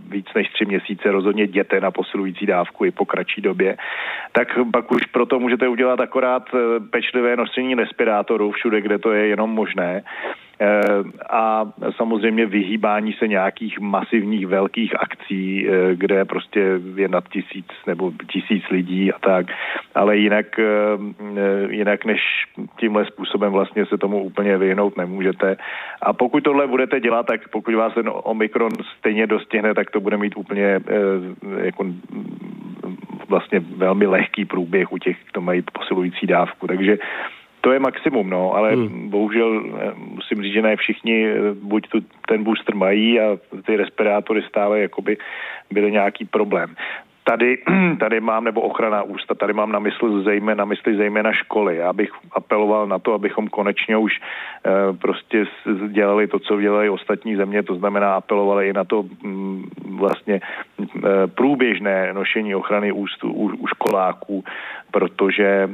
víc 0.09 0.25
než 0.35 0.49
tři 0.49 0.65
měsíce, 0.65 1.11
rozhodně 1.11 1.43
jděte 1.43 1.79
na 1.81 1.91
posilující 1.91 2.45
dávku 2.45 2.85
i 2.85 2.91
po 2.91 3.05
kratší 3.05 3.41
době, 3.41 3.77
tak 4.31 4.47
pak 4.73 4.91
už 4.91 5.05
proto 5.05 5.39
můžete 5.39 5.67
udělat 5.67 5.99
akorát 5.99 6.43
eh, 6.53 6.79
pečlivé 6.79 7.35
nosení 7.35 7.75
respirátorů 7.75 8.51
všude, 8.51 8.81
kde 8.81 8.97
to 8.97 9.11
je 9.11 9.27
jenom 9.27 9.49
možné 9.49 10.03
a 11.29 11.65
samozřejmě 11.95 12.45
vyhýbání 12.45 13.13
se 13.13 13.27
nějakých 13.27 13.79
masivních 13.79 14.47
velkých 14.47 14.99
akcí, 14.99 15.67
kde 15.93 16.25
prostě 16.25 16.79
je 16.95 17.07
nad 17.07 17.29
tisíc 17.29 17.65
nebo 17.87 18.11
tisíc 18.31 18.63
lidí 18.71 19.13
a 19.13 19.19
tak, 19.19 19.45
ale 19.95 20.17
jinak, 20.17 20.59
jinak 21.69 22.05
než 22.05 22.21
tímhle 22.79 23.05
způsobem 23.05 23.51
vlastně 23.51 23.85
se 23.85 23.97
tomu 23.97 24.23
úplně 24.23 24.57
vyhnout 24.57 24.97
nemůžete. 24.97 25.57
A 26.01 26.13
pokud 26.13 26.43
tohle 26.43 26.67
budete 26.67 26.99
dělat, 26.99 27.25
tak 27.25 27.49
pokud 27.49 27.75
vás 27.75 27.93
ten 27.93 28.09
Omikron 28.13 28.71
stejně 28.97 29.27
dostihne, 29.27 29.73
tak 29.73 29.91
to 29.91 29.99
bude 29.99 30.17
mít 30.17 30.33
úplně 30.37 30.79
jako 31.63 31.85
vlastně 33.29 33.59
velmi 33.59 34.05
lehký 34.05 34.45
průběh 34.45 34.91
u 34.91 34.97
těch, 34.97 35.17
kdo 35.31 35.41
mají 35.41 35.63
posilující 35.73 36.27
dávku. 36.27 36.67
Takže 36.67 36.97
to 37.61 37.71
je 37.71 37.79
maximum, 37.79 38.29
no, 38.29 38.53
ale 38.53 38.75
hmm. 38.75 39.09
bohužel 39.09 39.63
eh, 39.65 39.91
musím 39.97 40.43
říct, 40.43 40.53
že 40.53 40.61
ne 40.61 40.75
všichni 40.75 41.27
eh, 41.27 41.53
buď 41.53 41.87
tu, 41.87 41.99
ten 42.27 42.43
booster 42.43 42.75
mají 42.75 43.19
a 43.19 43.37
ty 43.65 43.77
respirátory 43.77 44.41
stále 44.41 44.79
jakoby 44.79 45.17
byly 45.71 45.91
nějaký 45.91 46.25
problém 46.25 46.75
tady, 47.23 47.57
tady 47.99 48.19
mám, 48.19 48.43
nebo 48.43 48.61
ochrana 48.61 49.03
ústa, 49.03 49.35
tady 49.35 49.53
mám 49.53 49.71
na 49.71 49.79
mysli 49.79 50.23
zejména, 50.23 50.55
na 50.55 50.65
mysli 50.65 50.97
zejména 50.97 51.33
školy. 51.33 51.77
Já 51.77 51.93
bych 51.93 52.11
apeloval 52.31 52.87
na 52.87 52.99
to, 52.99 53.13
abychom 53.13 53.47
konečně 53.47 53.97
už 53.97 54.13
e, 54.13 54.93
prostě 54.93 55.45
dělali 55.87 56.27
to, 56.27 56.39
co 56.39 56.61
dělají 56.61 56.89
ostatní 56.89 57.35
země, 57.35 57.63
to 57.63 57.75
znamená 57.75 58.15
apelovali 58.15 58.69
i 58.69 58.73
na 58.73 58.83
to 58.83 59.03
m, 59.03 59.29
mm, 59.29 59.63
vlastně 59.97 60.35
e, 60.35 61.27
průběžné 61.27 62.13
nošení 62.13 62.55
ochrany 62.55 62.91
úst 62.91 63.23
u, 63.23 63.51
u 63.59 63.67
školáků, 63.67 64.43
protože 64.91 65.45
e, 65.45 65.69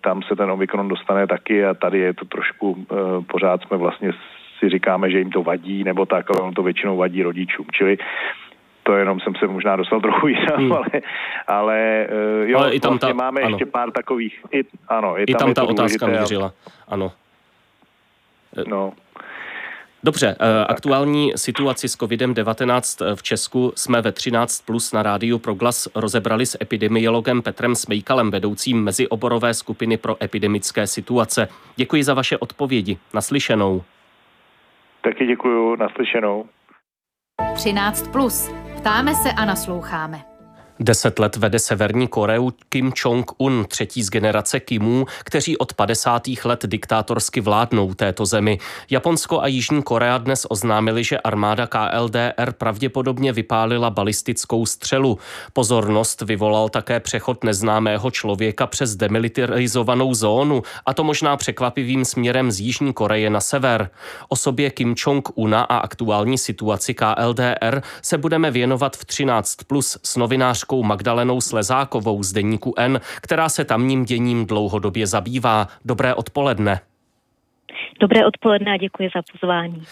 tam 0.00 0.22
se 0.22 0.36
ten 0.36 0.50
omikron 0.50 0.88
dostane 0.88 1.26
taky 1.26 1.64
a 1.64 1.74
tady 1.74 1.98
je 1.98 2.14
to 2.14 2.24
trošku, 2.24 2.76
e, 2.78 2.94
pořád 3.22 3.62
jsme 3.62 3.76
vlastně 3.76 4.12
si 4.58 4.68
říkáme, 4.68 5.10
že 5.10 5.18
jim 5.18 5.30
to 5.30 5.42
vadí, 5.42 5.84
nebo 5.84 6.06
tak, 6.06 6.26
ale 6.30 6.42
on 6.42 6.54
to 6.54 6.62
většinou 6.62 6.96
vadí 6.96 7.22
rodičům. 7.22 7.66
Čili 7.72 7.98
to 8.88 8.96
jenom 8.96 9.20
jsem 9.20 9.34
se 9.34 9.46
možná 9.46 9.76
dostal 9.76 10.00
trochu 10.00 10.28
jinam, 10.28 10.56
hmm. 10.56 10.72
ale, 10.72 10.86
ale 11.46 12.06
uh, 12.42 12.48
jo, 12.48 12.58
ale 12.58 12.74
i 12.74 12.80
tam 12.80 12.90
vlastně 12.90 13.08
ta, 13.08 13.14
máme 13.14 13.40
ano. 13.40 13.50
ještě 13.50 13.66
pár 13.66 13.90
takových, 13.90 14.40
i, 14.52 14.64
ano, 14.88 15.18
i, 15.18 15.22
I 15.22 15.34
tam, 15.34 15.54
tam 15.54 15.54
ta 15.54 15.70
otázka 15.70 16.06
mířila, 16.06 16.52
ano. 16.88 17.12
No. 18.68 18.92
Dobře, 20.02 20.36
eh, 20.40 20.64
aktuální 20.64 21.32
situaci 21.36 21.88
s 21.88 21.98
COVID-19 21.98 23.14
v 23.14 23.22
Česku 23.22 23.72
jsme 23.76 24.02
ve 24.02 24.12
13 24.12 24.60
plus 24.60 24.92
na 24.92 25.02
rádiu 25.02 25.38
Proglas 25.38 25.88
rozebrali 25.94 26.46
s 26.46 26.58
epidemiologem 26.62 27.42
Petrem 27.42 27.74
Smejkalem, 27.74 28.30
vedoucím 28.30 28.84
mezioborové 28.84 29.54
skupiny 29.54 29.96
pro 29.96 30.16
epidemické 30.24 30.86
situace. 30.86 31.48
Děkuji 31.76 32.04
za 32.04 32.14
vaše 32.14 32.38
odpovědi. 32.38 32.98
Naslyšenou. 33.14 33.82
Taky 35.02 35.26
děkuji, 35.26 35.76
naslyšenou. 35.76 36.46
13 37.54 38.08
plus. 38.08 38.57
Ptáme 38.78 39.14
se 39.14 39.32
a 39.32 39.44
nasloucháme. 39.44 40.27
Deset 40.80 41.18
let 41.18 41.36
vede 41.36 41.58
Severní 41.58 42.08
Koreu 42.08 42.50
Kim 42.68 42.92
Jong-un, 43.04 43.64
třetí 43.68 44.02
z 44.02 44.10
generace 44.10 44.60
Kimů, 44.60 45.06
kteří 45.24 45.56
od 45.56 45.72
50. 45.74 46.22
let 46.44 46.66
diktátorsky 46.66 47.40
vládnou 47.40 47.94
této 47.94 48.26
zemi. 48.26 48.58
Japonsko 48.90 49.40
a 49.42 49.46
Jižní 49.46 49.82
Korea 49.82 50.18
dnes 50.18 50.46
oznámili, 50.48 51.04
že 51.04 51.18
armáda 51.18 51.66
KLDR 51.66 52.52
pravděpodobně 52.52 53.32
vypálila 53.32 53.90
balistickou 53.90 54.66
střelu. 54.66 55.18
Pozornost 55.52 56.20
vyvolal 56.20 56.68
také 56.68 57.00
přechod 57.00 57.44
neznámého 57.44 58.10
člověka 58.10 58.66
přes 58.66 58.96
demilitarizovanou 58.96 60.14
zónu, 60.14 60.62
a 60.86 60.94
to 60.94 61.04
možná 61.04 61.36
překvapivým 61.36 62.04
směrem 62.04 62.50
z 62.50 62.60
Jižní 62.60 62.92
Koreje 62.92 63.30
na 63.30 63.40
sever. 63.40 63.90
Osobě 64.28 64.70
Kim 64.70 64.94
Jong-una 64.94 65.62
a 65.62 65.78
aktuální 65.78 66.38
situaci 66.38 66.94
KLDR 66.94 67.82
se 68.02 68.18
budeme 68.18 68.50
věnovat 68.50 68.96
v 68.96 69.04
13 69.04 69.56
plus 69.66 69.98
s 70.02 70.16
novinář 70.16 70.67
novinářkou 70.68 70.82
Magdalenou 70.82 71.40
Slezákovou 71.40 72.22
z 72.22 72.32
deníku 72.32 72.74
N, 72.76 73.00
která 73.20 73.48
se 73.48 73.64
tamním 73.64 74.04
děním 74.04 74.46
dlouhodobě 74.46 75.06
zabývá. 75.06 75.68
Dobré 75.84 76.14
odpoledne. 76.14 76.80
Dobré 78.00 78.26
odpoledne 78.26 78.72
a 78.72 78.76
děkuji 78.76 79.08
za 79.16 79.22
pozvání. 79.32 79.82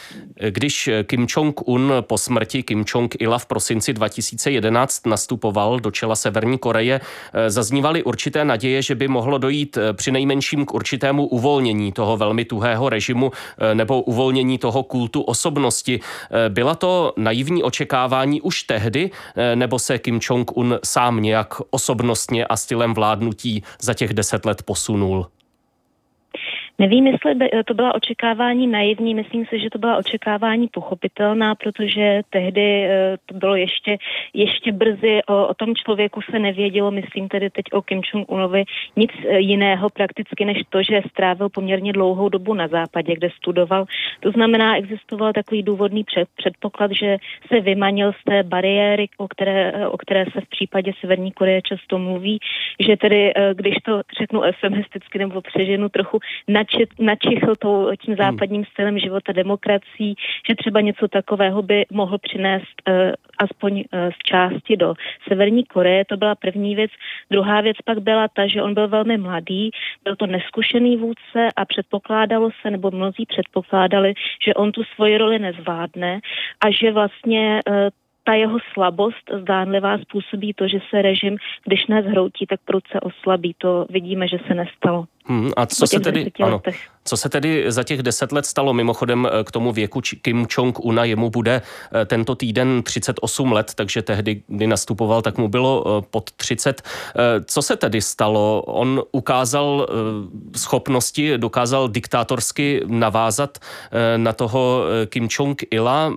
Když 0.50 0.90
Kim 1.05 1.26
Jong-un 1.37 1.93
po 2.00 2.19
smrti 2.19 2.62
Kim 2.62 2.85
Jong-ila 2.85 3.38
v 3.38 3.47
prosinci 3.47 3.93
2011 3.93 5.07
nastupoval 5.07 5.81
do 5.81 5.90
čela 5.90 6.16
Severní 6.16 6.59
Koreje, 6.59 7.00
zaznívaly 7.49 8.02
určité 8.02 8.45
naděje, 8.45 8.83
že 8.83 8.95
by 8.95 9.09
mohlo 9.09 9.38
dojít 9.38 9.78
při 9.93 10.12
nejmenším 10.12 10.66
k 10.66 10.75
určitému 10.75 11.26
uvolnění 11.26 11.93
toho 11.93 12.16
velmi 12.16 12.45
tuhého 12.45 12.88
režimu 12.88 13.31
nebo 13.75 14.02
uvolnění 14.02 14.59
toho 14.59 14.83
kultu 14.83 15.23
osobnosti. 15.23 16.00
Byla 16.49 16.75
to 16.75 17.12
naivní 17.16 17.62
očekávání 17.62 18.40
už 18.40 18.62
tehdy, 18.62 19.11
nebo 19.55 19.78
se 19.78 19.99
Kim 19.99 20.21
Jong-un 20.21 20.78
sám 20.85 21.23
nějak 21.23 21.55
osobnostně 21.71 22.47
a 22.47 22.57
stylem 22.57 22.95
vládnutí 22.95 23.62
za 23.81 23.95
těch 23.95 24.14
deset 24.14 24.45
let 24.45 24.62
posunul? 24.62 25.26
Nevím, 26.78 27.06
jestli 27.06 27.35
by 27.35 27.50
to 27.64 27.75
byla 27.75 27.95
očekávání 27.95 28.66
naivní, 28.66 29.14
myslím 29.14 29.47
si, 29.47 29.61
že 29.61 29.71
to 29.71 29.78
byla 29.78 29.97
očekávání 29.97 30.68
pochopitelná, 30.68 31.54
protože 31.54 32.21
tehdy 32.30 32.85
eh, 32.85 33.16
to 33.26 33.35
bylo 33.35 33.56
ještě, 33.56 33.99
ještě 34.35 34.73
brzy, 34.73 35.21
o, 35.26 35.47
o 35.47 35.54
tom 35.54 35.75
člověku 35.75 36.21
se 36.30 36.38
nevědělo, 36.38 36.90
myslím 36.90 37.28
tedy 37.28 37.50
teď 37.50 37.64
o 37.73 37.83
Kim 37.83 38.00
Jong-unovi, 38.00 38.64
nic 38.97 39.11
eh, 39.28 39.38
jiného 39.38 39.90
prakticky, 39.90 40.45
než 40.45 40.59
to, 40.68 40.83
že 40.83 41.02
strávil 41.11 41.49
poměrně 41.49 41.92
dlouhou 41.92 42.28
dobu 42.28 42.54
na 42.54 42.68
západě, 42.68 43.14
kde 43.14 43.30
studoval. 43.30 43.85
To 44.21 44.30
znamená, 44.30 44.76
existoval 44.76 45.33
takový 45.33 45.62
důvodný 45.62 46.04
před, 46.04 46.28
předpoklad, 46.37 46.90
že 46.92 47.16
se 47.49 47.61
vymanil 47.61 48.12
z 48.12 48.25
té 48.25 48.42
bariéry, 48.42 49.09
o 49.16 49.28
které, 49.28 49.73
eh, 49.75 49.87
o 49.87 49.97
které 49.99 50.25
se 50.25 50.40
v 50.40 50.49
případě 50.49 50.92
Severní 51.00 51.33
Koreje 51.33 51.62
často 51.62 51.99
mluví, 51.99 52.38
že 52.80 52.97
tedy, 52.97 53.33
když 53.54 53.75
to 53.85 54.00
řeknu 54.18 54.40
eufemisticky 54.40 55.18
nebo 55.18 55.40
přeženu 55.40 55.88
trochu, 55.88 56.18
na 56.49 56.65
načichl 56.99 57.56
tou, 57.56 57.90
tím 58.00 58.14
hmm. 58.14 58.25
západním 58.25 58.64
stylem 58.64 58.99
života 58.99 59.32
demokracií, 59.32 60.14
že 60.49 60.54
třeba 60.54 60.80
něco 60.80 61.08
takového 61.08 61.62
by 61.62 61.87
mohl 61.92 62.18
přinést 62.18 62.82
uh, 62.88 62.94
aspoň 63.38 63.73
uh, 63.78 64.11
z 64.11 64.18
části 64.25 64.76
do 64.76 64.94
Severní 65.28 65.64
Koreje. 65.64 66.04
To 66.04 66.16
byla 66.16 66.35
první 66.35 66.75
věc. 66.75 66.90
Druhá 67.30 67.61
věc 67.61 67.76
pak 67.85 67.99
byla 68.00 68.28
ta, 68.28 68.46
že 68.46 68.62
on 68.62 68.75
byl 68.75 68.88
velmi 68.88 69.18
mladý, 69.18 69.70
byl 70.04 70.16
to 70.16 70.26
neskušený 70.26 70.96
vůdce 70.96 71.49
a 71.56 71.64
předpokládalo 71.64 72.50
se, 72.62 72.70
nebo 72.70 72.90
mnozí 72.90 73.26
předpokládali, 73.26 74.14
že 74.46 74.54
on 74.54 74.73
tu 74.73 74.85
svoji 74.85 75.18
roli 75.18 75.38
nezvládne 75.38 76.20
a 76.64 76.70
že 76.70 76.92
vlastně 76.92 77.61
uh, 77.68 77.75
ta 78.26 78.35
jeho 78.35 78.58
slabost 78.73 79.30
zdánlivá 79.40 79.99
způsobí 79.99 80.54
to, 80.54 80.68
že 80.68 80.78
se 80.90 81.02
režim, 81.02 81.37
když 81.64 81.87
nás 81.87 82.04
hroutí, 82.04 82.46
tak 82.46 82.61
prudce 82.64 83.00
oslabí. 83.00 83.54
To 83.58 83.87
vidíme, 83.90 84.28
že 84.28 84.38
se 84.46 84.54
nestalo. 84.54 85.04
Hmm, 85.28 85.50
a 85.56 85.66
co 85.66 85.87
se, 85.87 86.00
tedy, 86.00 86.30
ano, 86.42 86.62
co 87.04 87.16
se 87.16 87.28
tedy 87.28 87.64
za 87.68 87.83
těch 87.83 88.02
deset 88.02 88.33
let 88.33 88.47
stalo? 88.47 88.75
Mimochodem 88.75 89.26
eh, 89.26 89.45
k 89.45 89.50
tomu 89.50 89.73
věku 89.73 90.00
Kim 90.23 90.47
Jong-una 90.56 91.04
jemu 91.04 91.30
bude 91.30 91.62
eh, 91.92 92.04
tento 92.04 92.35
týden 92.35 92.83
38 92.83 93.52
let, 93.52 93.73
takže 93.75 94.02
tehdy, 94.02 94.42
kdy 94.47 94.66
nastupoval, 94.66 95.23
tak 95.23 95.38
mu 95.38 95.49
bylo 95.49 95.85
eh, 95.87 96.06
pod 96.11 96.30
30. 96.30 96.83
Co 97.45 97.62
se 97.62 97.76
tedy 97.76 98.00
stalo? 98.00 98.62
On 98.62 99.02
ukázal 99.12 99.88
schopnosti, 100.56 101.38
dokázal 101.38 101.88
diktátorsky 101.88 102.83
navázat 102.87 103.59
na 104.16 104.33
toho 104.33 104.85
Kim 105.06 105.28
Jong-ila, 105.28 106.14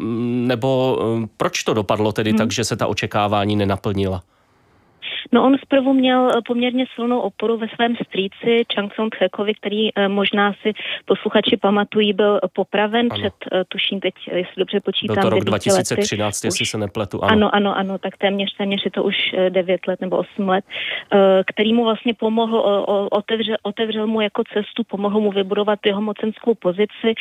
nebo 0.47 0.99
proč 1.37 1.63
to 1.63 1.73
dopadlo 1.73 2.11
tedy 2.11 2.29
hmm. 2.29 2.37
tak, 2.37 2.51
že 2.51 2.63
se 2.63 2.75
ta 2.75 2.87
očekávání 2.87 3.55
nenaplnila? 3.55 4.23
No 5.31 5.43
on 5.43 5.57
zprvu 5.57 5.93
měl 5.93 6.29
eh, 6.29 6.41
poměrně 6.47 6.85
silnou 6.95 7.19
oporu 7.19 7.57
ve 7.57 7.67
svém 7.67 7.95
strýci 7.95 8.63
Chang 8.75 8.93
Song 8.95 9.15
Tchekovi, 9.15 9.53
který 9.53 9.89
eh, 9.95 10.07
možná 10.07 10.53
si 10.61 10.73
posluchači 11.05 11.57
pamatují, 11.57 12.13
byl 12.13 12.39
popraven 12.53 13.07
ano. 13.11 13.19
před, 13.21 13.33
eh, 13.51 13.63
tuším 13.67 13.99
teď, 13.99 14.13
jestli 14.27 14.53
dobře 14.57 14.79
počítám, 14.79 15.15
Byl 15.15 15.23
to 15.23 15.29
rok 15.29 15.43
2013, 15.43 16.43
lety. 16.43 16.47
jestli 16.47 16.65
se 16.65 16.77
nepletu. 16.77 17.23
Ano. 17.23 17.33
ano, 17.33 17.55
ano, 17.55 17.77
ano, 17.77 17.97
tak 17.97 18.17
téměř, 18.17 18.55
téměř 18.57 18.85
je 18.85 18.91
to 18.91 19.03
už 19.03 19.15
9 19.49 19.87
let 19.87 20.01
nebo 20.01 20.17
8 20.17 20.49
let, 20.49 20.65
který 21.45 21.73
mu 21.73 21.83
vlastně 21.83 22.13
pomohl, 22.13 22.85
otevřel, 23.11 23.57
otevřel 23.63 24.07
mu 24.07 24.21
jako 24.21 24.43
cestu, 24.53 24.83
pomohl 24.83 25.19
mu 25.19 25.31
vybudovat 25.31 25.79
jeho 25.85 26.01
mocenskou 26.01 26.55
pozici. 26.55 27.13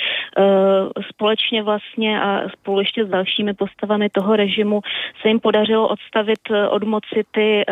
Společně 1.08 1.62
vlastně 1.62 2.22
a 2.22 2.48
spolu 2.48 2.78
ještě 2.80 3.04
s 3.04 3.08
dalšími 3.08 3.54
postavami 3.54 4.10
toho 4.10 4.36
režimu 4.36 4.80
se 5.22 5.28
jim 5.28 5.40
podařilo 5.40 5.88
odstavit 5.88 6.40
od 6.70 6.84
moci 6.84 7.24
ty 7.30 7.64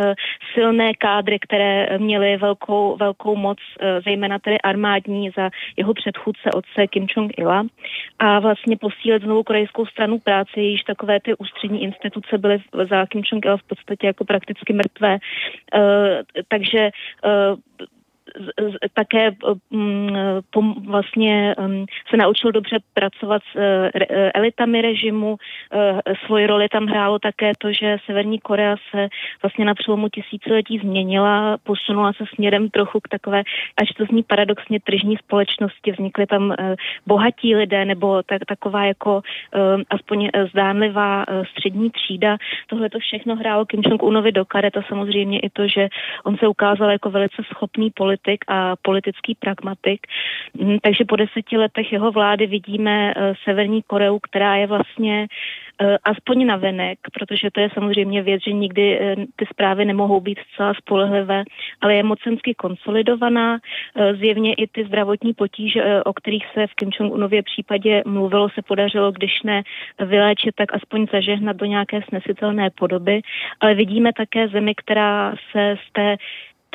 silné 0.55 0.95
kádry, 0.95 1.39
které 1.39 1.99
měly 1.99 2.37
velkou, 2.37 2.97
velkou 2.97 3.37
moc, 3.37 3.59
eh, 3.81 4.01
zejména 4.01 4.39
tedy 4.39 4.61
armádní 4.61 5.31
za 5.37 5.51
jeho 5.77 5.95
předchůdce 5.95 6.51
otce 6.55 6.87
Kim 6.87 7.07
Jong-ila 7.07 7.67
a 8.19 8.41
vlastně 8.41 8.77
posílit 8.77 9.23
znovu 9.23 9.43
korejskou 9.43 9.87
stranu 9.87 10.19
práce, 10.19 10.51
jejíž 10.57 10.83
takové 10.83 11.21
ty 11.21 11.35
ústřední 11.35 11.83
instituce 11.83 12.39
byly 12.39 12.59
za 12.91 13.07
Kim 13.07 13.23
Jong-ila 13.23 13.57
v 13.57 13.63
podstatě 13.63 14.07
jako 14.07 14.25
prakticky 14.25 14.73
mrtvé. 14.73 15.19
Eh, 15.75 16.23
takže 16.49 16.91
eh, 17.25 17.87
také 18.95 19.31
vlastně 20.89 21.55
se 22.11 22.17
naučil 22.17 22.53
dobře 22.53 22.79
pracovat 22.95 23.43
s 23.53 23.59
elitami 24.35 24.83
režimu. 24.83 25.37
Svoji 26.27 26.47
roli 26.47 26.69
tam 26.69 26.87
hrálo 26.87 27.19
také 27.19 27.53
to, 27.59 27.73
že 27.73 27.97
Severní 28.07 28.39
Korea 28.39 28.77
se 28.91 29.09
vlastně 29.43 29.65
na 29.65 29.75
přelomu 29.75 30.09
tisíciletí 30.09 30.79
změnila, 30.79 31.57
posunula 31.63 32.13
se 32.13 32.25
směrem 32.35 32.71
trochu 32.71 33.01
k 33.01 33.09
takové, 33.09 33.43
až 33.83 33.89
to 33.97 34.05
zní 34.05 34.23
paradoxně, 34.23 34.81
tržní 34.81 35.17
společnosti. 35.17 35.93
Vznikly 35.93 36.27
tam 36.27 36.55
bohatí 37.07 37.57
lidé 37.57 37.85
nebo 37.85 38.23
tak, 38.23 38.45
taková 38.45 38.85
jako 38.85 39.23
aspoň 39.91 40.29
zdánlivá 40.51 41.25
střední 41.51 41.91
třída. 41.91 42.37
Tohle 42.67 42.91
to 42.91 42.99
všechno 42.99 43.37
hrálo 43.37 43.65
Kim 43.65 43.81
Jong-unovi 43.81 44.33
do 44.33 44.45
karet 44.45 44.77
a 44.77 44.83
samozřejmě 44.83 45.41
i 45.41 45.51
to, 45.51 45.69
že 45.69 45.89
on 46.25 46.37
se 46.37 46.49
ukázal 46.49 46.91
jako 46.91 47.11
velice 47.11 47.43
schopný 47.43 47.91
politik 47.91 48.26
a 48.49 48.77
politický 48.83 49.35
pragmatik. 49.35 50.07
Mm, 50.55 50.79
takže 50.83 51.05
po 51.05 51.17
deseti 51.17 51.57
letech 51.57 51.93
jeho 51.93 52.13
vlády 52.13 52.47
vidíme 52.47 53.15
eh, 53.17 53.35
Severní 53.45 53.83
Koreu, 53.83 54.19
která 54.19 54.57
je 54.57 54.67
vlastně 54.67 55.27
Eh, 55.81 55.99
aspoň 56.05 56.47
na 56.47 56.57
venek, 56.57 56.99
protože 57.13 57.51
to 57.51 57.61
je 57.61 57.69
samozřejmě 57.75 58.23
věc, 58.23 58.43
že 58.43 58.53
nikdy 58.53 58.99
eh, 59.01 59.17
ty 59.37 59.47
zprávy 59.51 59.85
nemohou 59.85 60.21
být 60.21 60.39
zcela 60.53 60.75
spolehlivé, 60.75 61.45
ale 61.81 61.95
je 61.95 62.03
mocensky 62.03 62.55
konsolidovaná. 62.55 63.59
Zjevně 64.19 64.55
i 64.55 64.67
ty 64.67 64.85
zdravotní 64.85 65.35
potíže, 65.35 66.03
o 66.05 66.13
kterých 66.13 66.47
se 66.55 66.67
v 66.67 66.75
Kim 66.75 66.91
Jong-unově 66.91 67.43
případě 67.43 68.03
mluvilo, 68.07 68.49
se 68.49 68.63
podařilo, 68.63 69.13
když 69.13 69.43
ne 69.43 69.63
vyléčit, 69.99 70.55
tak 70.55 70.75
aspoň 70.75 71.07
zažehnat 71.13 71.57
do 71.57 71.67
nějaké 71.67 72.03
snesitelné 72.09 72.71
podoby. 72.71 73.21
Ale 73.61 73.75
vidíme 73.75 74.13
také 74.13 74.49
zemi, 74.49 74.75
která 74.75 75.35
se 75.53 75.77
z 75.89 75.93
té 75.93 76.17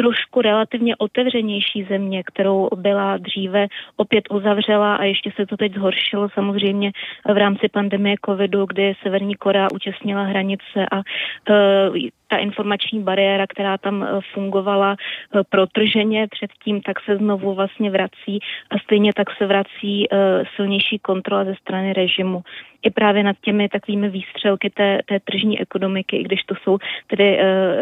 trošku 0.01 0.41
relativně 0.41 0.95
otevřenější 0.95 1.83
země, 1.83 2.23
kterou 2.23 2.69
byla 2.75 3.17
dříve 3.17 3.67
opět 3.95 4.23
uzavřela 4.31 4.95
a 4.95 5.03
ještě 5.03 5.31
se 5.35 5.45
to 5.45 5.57
teď 5.57 5.73
zhoršilo 5.73 6.29
samozřejmě 6.29 6.91
v 7.33 7.37
rámci 7.37 7.69
pandemie 7.69 8.15
covidu, 8.25 8.65
kdy 8.65 8.93
Severní 9.03 9.35
Korea 9.35 9.67
utěsnila 9.73 10.23
hranice 10.23 10.85
a 10.91 10.97
uh, 10.97 11.97
ta 12.31 12.37
informační 12.37 13.03
bariéra, 13.03 13.47
která 13.47 13.77
tam 13.77 14.03
eh, 14.03 14.07
fungovala 14.33 14.95
eh, 14.95 15.39
protrženě 15.49 16.27
předtím, 16.27 16.81
tak 16.81 16.99
se 17.03 17.17
znovu 17.17 17.53
vlastně 17.53 17.91
vrací 17.91 18.39
a 18.71 18.79
stejně 18.83 19.11
tak 19.13 19.27
se 19.37 19.45
vrací 19.45 20.07
silnější 20.55 20.99
kontrola 20.99 21.45
ze 21.45 21.55
strany 21.55 21.93
režimu. 21.93 22.41
I 22.83 22.89
právě 22.89 23.23
nad 23.23 23.35
těmi 23.41 23.69
takovými 23.69 24.09
výstřelky 24.09 24.69
té, 24.69 24.99
té 25.05 25.19
tržní 25.19 25.61
ekonomiky, 25.61 26.17
i 26.17 26.23
když 26.23 26.43
to 26.43 26.55
jsou 26.55 26.77
tedy 27.07 27.39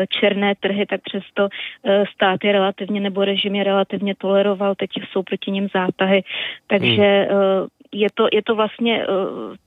černé 0.10 0.56
trhy, 0.60 0.86
tak 0.86 1.02
přesto 1.02 1.50
stát 2.14 2.44
je 2.44 2.52
relativně 2.52 3.00
nebo 3.02 3.26
režim 3.26 3.56
je 3.56 3.64
relativně 3.64 4.16
toleroval, 4.16 4.76
teď 4.76 4.90
jsou 5.12 5.24
proti 5.24 5.52
ním 5.52 5.68
zátahy. 5.74 6.24
Takže 6.68 7.28
hmm 7.30 7.68
je 7.92 8.08
to, 8.14 8.28
je 8.34 8.42
to 8.44 8.56
vlastně, 8.56 9.04
eh, 9.04 9.08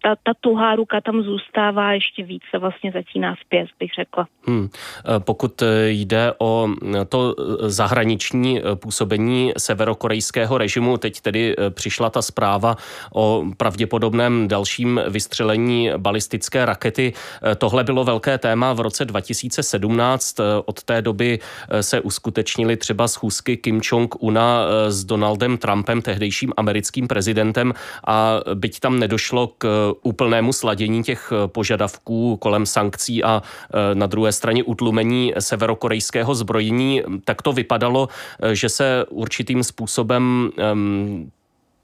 ta, 0.03 0.17
ta 0.23 0.33
tuhá 0.41 0.77
ruka 0.77 1.01
tam 1.01 1.23
zůstává 1.23 1.93
ještě 1.93 2.25
více 2.25 2.59
vlastně 2.59 2.93
zatíná 2.93 3.35
zpět, 3.47 3.69
bych 3.79 3.91
řekla. 3.99 4.27
Hmm. 4.47 4.69
Eh, 4.69 5.21
pokud 5.21 5.63
eh, 5.63 5.91
jde 5.91 6.33
o 6.39 6.69
to 7.09 7.35
zahraniční 7.61 8.63
působení 8.75 9.53
severokorejského 9.59 10.59
režimu, 10.59 10.97
teď 10.97 11.21
tedy 11.21 11.57
přišla 11.71 12.11
ta 12.11 12.23
zpráva 12.23 12.77
o 13.15 13.45
pravděpodobném 13.57 14.49
dalším 14.49 15.01
vystřelení 15.09 15.91
balistické 15.97 16.65
rakety. 16.65 17.13
Tohle 17.59 17.85
bylo 17.85 18.05
velké 18.05 18.39
téma 18.39 18.73
v 18.73 18.81
roce 18.81 19.05
2017. 19.05 20.37
Od 20.65 20.83
té 20.83 21.03
doby 21.03 21.39
se 21.81 22.01
uskutečnily 22.01 22.77
třeba 22.77 23.09
schůzky 23.09 23.57
Kim 23.57 23.81
Jong-una 23.81 24.67
s 24.89 25.05
Donaldem 25.05 25.59
Trumpem, 25.59 26.03
tehdejším 26.03 26.53
americkým 26.57 27.09
prezidentem 27.09 27.73
a 28.05 28.12
byť 28.55 28.81
tam 28.81 28.99
nedošlo 28.99 29.47
k 29.59 29.93
úplnému 30.03 30.53
sladění 30.53 31.03
těch 31.03 31.33
požadavků 31.47 32.37
kolem 32.37 32.67
sankcí 32.67 33.25
a 33.25 33.43
e, 33.43 33.95
na 33.95 34.07
druhé 34.07 34.33
straně 34.33 34.65
utlumení 34.65 35.33
severokorejského 35.39 36.35
zbrojení, 36.35 37.03
tak 37.25 37.43
to 37.43 37.53
vypadalo, 37.53 38.09
že 38.53 38.69
se 38.69 39.05
určitým 39.11 39.65
způsobem 39.65 40.51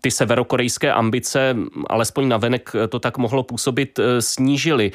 ty 0.00 0.10
severokorejské 0.10 0.92
ambice, 0.92 1.56
alespoň 1.86 2.28
navenek 2.28 2.72
to 2.88 2.98
tak 2.98 3.18
mohlo 3.18 3.42
působit, 3.42 3.98
e, 3.98 4.22
snížily. 4.22 4.92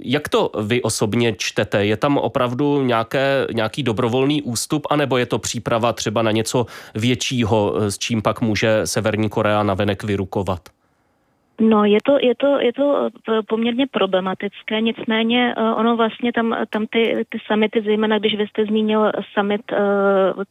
Jak 0.00 0.28
to 0.28 0.50
vy 0.62 0.82
osobně 0.82 1.34
čtete? 1.38 1.86
Je 1.86 1.96
tam 1.96 2.18
opravdu 2.18 2.82
nějaké, 2.82 3.46
nějaký 3.52 3.82
dobrovolný 3.82 4.42
ústup, 4.42 4.86
anebo 4.90 5.18
je 5.18 5.26
to 5.26 5.38
příprava 5.38 5.92
třeba 5.92 6.22
na 6.22 6.30
něco 6.30 6.66
většího, 6.94 7.74
s 7.78 7.98
čím 7.98 8.22
pak 8.22 8.40
může 8.40 8.80
Severní 8.84 9.28
Korea 9.28 9.62
navenek 9.62 10.04
vyrukovat? 10.04 10.68
No, 11.62 11.84
je 11.84 11.98
to, 12.04 12.18
je 12.18 12.34
to, 12.34 12.60
je 12.60 12.72
to 12.72 13.10
eh, 13.28 13.42
poměrně 13.48 13.86
problematické, 13.86 14.80
nicméně 14.80 15.54
uh, 15.58 15.78
ono 15.78 15.96
vlastně 15.96 16.32
tam, 16.32 16.56
tam 16.70 16.86
ty, 16.86 17.24
ty 17.28 17.38
summity, 17.46 17.82
zejména 17.82 18.18
když 18.18 18.34
vy 18.34 18.46
jste 18.46 18.64
zmínil 18.64 19.12
summit 19.34 19.62
uh, 19.72 19.78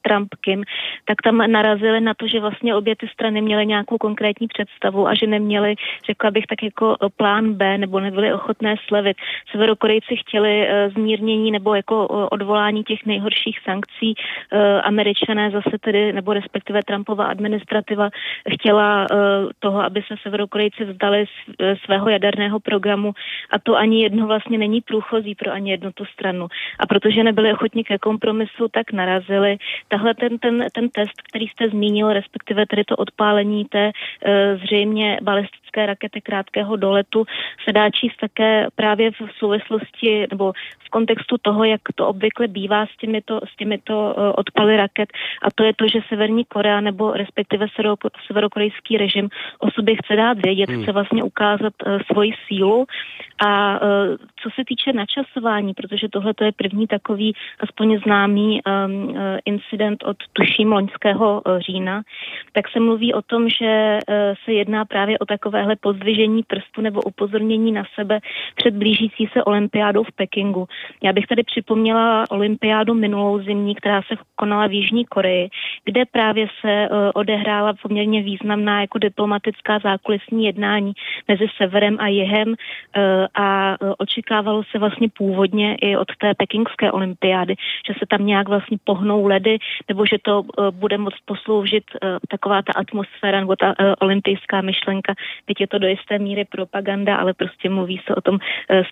Trump-Kim, 0.02 0.64
tak 1.06 1.22
tam 1.24 1.38
narazili 1.38 2.02
na 2.02 2.14
to, 2.14 2.28
že 2.28 2.40
vlastně 2.40 2.76
obě 2.76 2.96
ty 2.96 3.08
strany 3.08 3.42
měly 3.42 3.66
nějakou 3.66 3.98
konkrétní 3.98 4.48
představu 4.48 5.08
a 5.08 5.16
že 5.16 5.28
neměli, 5.28 5.76
řekla 6.06 6.32
bych 6.32 6.46
tak 6.48 6.64
jako 6.64 6.96
plán 7.18 7.54
B, 7.54 7.78
nebo 7.78 8.00
nebyli 8.00 8.34
ochotné 8.34 8.76
slevit. 8.88 9.18
Severokorejci 9.52 10.16
chtěli 10.16 10.68
uh, 10.68 10.94
zmírnění 10.94 11.52
nebo 11.52 11.76
jako 11.76 12.08
uh, 12.08 12.28
odvolání 12.32 12.84
těch 12.84 13.06
nejhorších 13.06 13.60
sankcí. 13.64 14.16
Uh, 14.54 14.60
američané 14.84 15.52
zase 15.52 15.78
tedy, 15.82 16.14
nebo 16.14 16.34
respektive 16.34 16.80
Trumpova 16.88 17.26
administrativa 17.26 18.10
chtěla 18.54 19.08
uh, 19.12 19.18
toho, 19.60 19.84
aby 19.84 20.02
se 20.08 20.16
Severokorejci 20.24 20.86
vzdali 21.02 21.26
svého 21.86 22.10
jaderného 22.10 22.60
programu 22.60 23.14
a 23.52 23.60
to 23.60 23.76
ani 23.76 24.04
jedno 24.04 24.28
vlastně 24.28 24.58
není 24.58 24.82
průchozí 24.82 25.36
pro 25.36 25.52
ani 25.52 25.72
jednu 25.72 25.92
tu 25.92 26.06
stranu. 26.06 26.48
A 26.80 26.86
protože 26.86 27.24
nebyli 27.24 27.54
ochotní 27.54 27.84
ke 27.84 27.98
kompromisu, 27.98 28.68
tak 28.72 28.92
narazili. 28.92 29.58
Tahle 29.88 30.14
ten, 30.14 30.38
ten, 30.38 30.66
ten 30.74 30.90
test, 30.90 31.22
který 31.30 31.48
jste 31.48 31.70
zmínil, 31.70 32.14
respektive 32.14 32.66
tedy 32.66 32.84
to 32.84 32.96
odpálení 32.96 33.66
té 33.66 33.92
e, 34.26 34.58
zřejmě 34.58 35.20
balistické 35.22 35.86
rakety 35.86 36.22
krátkého 36.22 36.76
doletu, 36.76 37.26
se 37.66 37.74
dá 37.74 37.90
číst 37.90 38.18
také 38.22 38.68
právě 38.76 39.12
v 39.12 39.16
souvislosti 39.38 40.28
nebo 40.30 40.54
v 40.80 40.90
kontextu 40.90 41.36
toho, 41.42 41.64
jak 41.64 41.82
to 41.96 42.08
obvykle 42.08 42.48
bývá 42.48 42.86
s 42.86 42.98
těmito, 42.98 43.40
s 43.54 43.56
těmito 43.56 44.16
e, 44.18 44.34
odpaly 44.34 44.78
raket. 44.78 45.10
A 45.42 45.52
to 45.56 45.64
je 45.64 45.74
to, 45.76 45.88
že 45.88 46.00
Severní 46.10 46.46
Korea 46.46 46.82
nebo 46.82 47.12
respektive 47.12 47.68
severokorejský 48.28 48.98
režim 48.98 49.30
o 49.60 49.72
sobě 49.72 49.96
chce 49.96 50.16
dát 50.16 50.38
vědět, 50.46 50.70
hmm 50.82 50.92
chce 50.92 50.92
vlastně 50.92 51.24
ukázat 51.24 51.74
uh, 51.86 52.00
svoji 52.12 52.32
sílu. 52.48 52.86
A 53.46 53.82
uh, 53.82 53.88
co 54.44 54.50
se 54.56 54.62
týče 54.68 54.94
načasování, 54.94 55.74
protože 55.74 56.10
tohle 56.10 56.34
je 56.42 56.52
první 56.52 56.88
takový 56.88 57.34
aspoň 57.60 58.00
známý 58.06 58.62
um, 58.64 59.10
uh, 59.10 59.16
incident 59.46 60.04
od 60.04 60.18
tuším 60.34 60.72
loňského 60.72 61.42
uh, 61.42 61.60
října, 61.60 62.02
tak 62.52 62.70
se 62.70 62.80
mluví 62.80 63.14
o 63.14 63.22
tom, 63.22 63.50
že 63.50 63.98
uh, 64.00 64.16
se 64.46 64.54
jedná 64.54 64.86
právě 64.86 65.20
o 65.20 65.26
takovéhle 65.26 65.76
pozdvižení 65.76 66.44
prstu 66.44 66.82
nebo 66.82 67.02
upozornění 67.02 67.72
na 67.72 67.84
sebe 67.96 68.20
před 68.56 68.74
blížící 68.74 69.30
se 69.34 69.44
olympiádou 69.44 70.04
v 70.04 70.12
Pekingu. 70.12 70.68
Já 71.04 71.14
bych 71.14 71.28
tady 71.28 71.44
připomněla 71.44 72.24
olympiádu 72.32 72.94
minulou 72.94 73.40
zimní, 73.40 73.76
která 73.76 74.02
se 74.02 74.16
konala 74.36 74.68
v 74.68 74.74
Jižní 74.74 75.06
Koreji, 75.06 75.50
kde 75.86 76.06
právě 76.06 76.48
se 76.62 76.90
uh, 76.90 76.98
odehrála 77.14 77.74
poměrně 77.82 78.22
významná 78.22 78.82
jako 78.82 78.98
diplomatická 78.98 79.80
zákulisní 79.80 80.46
jednání 80.46 80.94
mezi 81.28 81.46
severem 81.58 81.98
a 82.00 82.08
jihem 82.08 82.56
eh, 82.56 83.28
a 83.34 83.74
eh, 83.74 83.94
očekávalo 83.98 84.64
se 84.64 84.80
vlastně 84.80 85.10
původně 85.18 85.76
i 85.76 85.98
od 85.98 86.08
té 86.18 86.34
pekingské 86.34 86.92
olympiády, 86.92 87.56
že 87.88 87.94
se 88.00 88.06
tam 88.10 88.26
nějak 88.26 88.50
vlastně 88.50 88.78
pohnou 88.84 89.26
ledy, 89.26 89.58
nebo 89.90 90.06
že 90.06 90.18
to 90.22 90.44
eh, 90.44 90.72
bude 90.72 90.98
moc 90.98 91.14
posloužit 91.26 91.84
taková 92.30 92.62
ta 92.62 92.74
atmosféra 92.76 93.40
nebo 93.40 93.56
ta 93.56 93.76
olympijská 94.00 94.62
myšlenka. 94.62 95.14
Teď 95.46 95.62
je 95.62 95.68
to 95.68 95.78
do 95.78 95.88
jisté 95.88 96.20
míry 96.20 96.46
propaganda, 96.46 97.16
ale 97.16 97.34
prostě 97.34 97.70
mluví 97.70 98.02
se 98.08 98.16
o 98.16 98.22
tom 98.22 98.40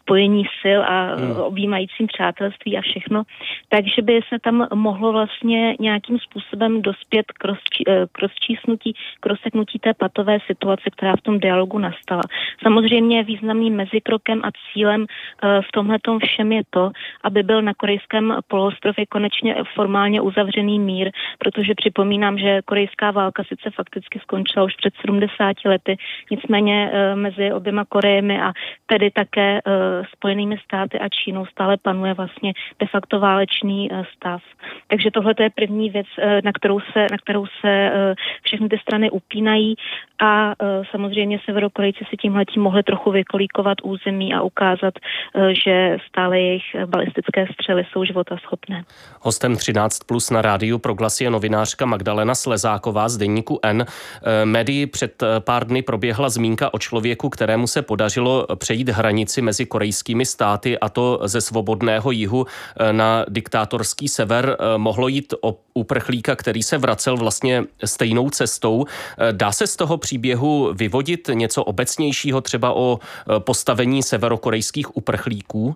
spojení 0.02 0.44
sil 0.62 0.80
a 0.84 1.16
hmm. 1.16 1.42
objímajícím 1.42 2.08
přátelství 2.08 2.78
a 2.78 2.82
všechno. 2.82 3.24
Takže 3.70 4.02
by 4.02 4.22
se 4.30 4.40
tam 4.40 4.68
mohlo 4.74 5.12
vlastně 5.12 5.76
nějakým 5.80 6.20
způsobem 6.20 6.79
dospět 6.82 7.32
k, 7.32 7.46
rozčí, 7.46 7.84
k 8.12 8.22
rozčísnutí, 8.22 8.94
k 9.20 9.26
rozseknutí 9.26 9.80
té 9.80 9.94
patové 9.94 10.38
situace, 10.48 10.90
která 10.90 11.16
v 11.16 11.22
tom 11.22 11.40
dialogu 11.40 11.78
nastala. 11.78 12.22
Samozřejmě 12.64 13.24
významným 13.24 13.76
mezikrokem 13.76 14.42
a 14.44 14.50
cílem 14.52 15.06
v 15.42 15.72
tomhle 15.72 15.98
všem 16.26 16.52
je 16.52 16.62
to, 16.70 16.92
aby 17.24 17.44
byl 17.44 17.62
na 17.62 17.74
korejském 17.74 18.38
poloostrově 18.48 19.06
konečně 19.06 19.56
formálně 19.76 20.22
uzavřený 20.22 20.80
mír, 20.80 21.12
protože 21.38 21.76
připomínám, 21.76 22.38
že 22.38 22.62
korejská 22.66 23.12
válka 23.12 23.44
sice 23.44 23.70
fakticky 23.70 24.20
skončila 24.20 24.66
už 24.66 24.76
před 24.76 24.94
70 25.06 25.56
lety, 25.66 25.98
nicméně 26.32 26.92
mezi 27.16 27.54
oběma 27.54 27.86
Korejemi 27.86 28.42
a 28.42 28.54
tedy 28.86 29.12
také 29.12 29.62
Spojenými 30.14 30.58
státy 30.58 31.00
a 31.00 31.10
Čínou 31.10 31.46
stále 31.46 31.78
panuje 31.78 32.14
vlastně 32.14 32.54
de 32.80 32.88
facto 32.88 33.20
válečný 33.20 33.90
stav. 34.16 34.42
Takže 34.88 35.12
tohle 35.12 35.34
je 35.40 35.50
první 35.50 35.90
věc, 35.90 36.08
na 36.44 36.52
kterou 36.52 36.69
se, 36.80 37.00
na 37.12 37.18
kterou 37.24 37.46
se 37.62 37.92
všechny 38.44 38.70
ty 38.70 38.78
strany 38.78 39.12
upínají 39.12 39.76
a 40.22 40.54
samozřejmě 40.92 41.40
Severokorejci 41.46 42.06
si 42.10 42.18
tímhletím 42.18 42.62
mohli 42.62 42.84
trochu 42.84 43.12
vykolíkovat 43.12 43.78
území 43.84 44.34
a 44.34 44.42
ukázat, 44.42 44.94
že 45.64 45.98
stále 46.08 46.40
jejich 46.40 46.64
balistické 46.86 47.46
střely 47.54 47.86
jsou 47.92 48.06
života 48.06 48.38
schopné. 48.38 48.84
Hostem 49.22 49.56
13 49.56 50.00
plus 50.00 50.30
na 50.30 50.42
rádiu 50.42 50.80
Proglas 50.80 51.22
je 51.22 51.30
novinářka 51.30 51.86
Magdalena 51.86 52.36
Slezáková 52.36 53.10
z 53.10 53.18
deníku 53.18 53.60
N. 53.64 53.86
Médii 54.44 54.88
před 54.88 55.24
pár 55.40 55.68
dny 55.68 55.82
proběhla 55.82 56.30
zmínka 56.30 56.74
o 56.74 56.80
člověku, 56.80 57.30
kterému 57.30 57.68
se 57.68 57.82
podařilo 57.82 58.48
přejít 58.56 58.90
hranici 58.90 59.42
mezi 59.42 59.66
korejskými 59.66 60.26
státy 60.26 60.80
a 60.80 60.90
to 60.90 61.20
ze 61.24 61.42
svobodného 61.42 62.12
jihu 62.12 62.46
na 62.92 63.26
diktátorský 63.30 64.08
sever. 64.08 64.58
Mohlo 64.78 65.08
jít 65.08 65.34
o 65.42 65.58
uprchlíka, 65.74 66.36
který 66.36 66.59
se 66.64 66.78
vracel 66.78 67.18
vlastně 67.18 67.64
stejnou 67.86 68.30
cestou. 68.30 68.86
Dá 69.32 69.52
se 69.52 69.68
z 69.68 69.76
toho 69.76 69.98
příběhu 69.98 70.74
vyvodit 70.74 71.30
něco 71.34 71.64
obecnějšího 71.64 72.42
třeba 72.42 72.74
o 72.74 73.00
postavení 73.40 74.04
severokorejských 74.04 74.98
uprchlíků? 74.98 75.76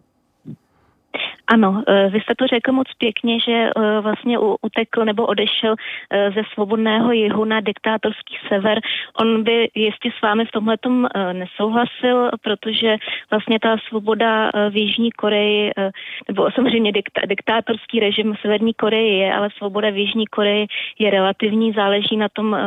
Ano, 1.47 1.84
eh, 1.88 2.10
vy 2.10 2.21
jste 2.21 2.36
to 2.36 2.47
řekl 2.47 2.71
moc 2.71 2.88
pěkně, 2.97 3.39
že 3.39 3.51
eh, 3.51 3.99
vlastně 4.01 4.39
utekl 4.62 5.06
nebo 5.06 5.25
odešel 5.25 5.75
eh, 6.10 6.32
ze 6.32 6.41
svobodného 6.53 7.12
jihu 7.12 7.45
na 7.45 7.60
diktátorský 7.60 8.38
sever. 8.47 8.79
On 9.19 9.43
by 9.43 9.69
jistě 9.75 10.10
s 10.17 10.21
vámi 10.21 10.45
v 10.45 10.51
tomhle 10.51 10.77
nesouhlasil, 11.34 12.29
protože 12.41 12.97
vlastně 13.32 13.60
ta 13.60 13.77
svoboda 13.88 14.51
v 14.69 14.77
Jižní 14.77 15.12
Koreji, 15.12 15.71
nebo 16.27 16.51
samozřejmě 16.51 16.91
diktátorský 17.27 17.99
režim 17.99 18.34
v 18.34 18.39
Severní 18.39 18.73
Koreji 18.73 19.19
je, 19.19 19.34
ale 19.34 19.49
svoboda 19.58 19.89
v 19.89 19.97
Jižní 19.97 20.27
Koreji 20.27 20.67
je 20.99 21.10
relativní, 21.10 21.71
záleží 21.71 22.17
na 22.17 22.29
tom, 22.29 22.58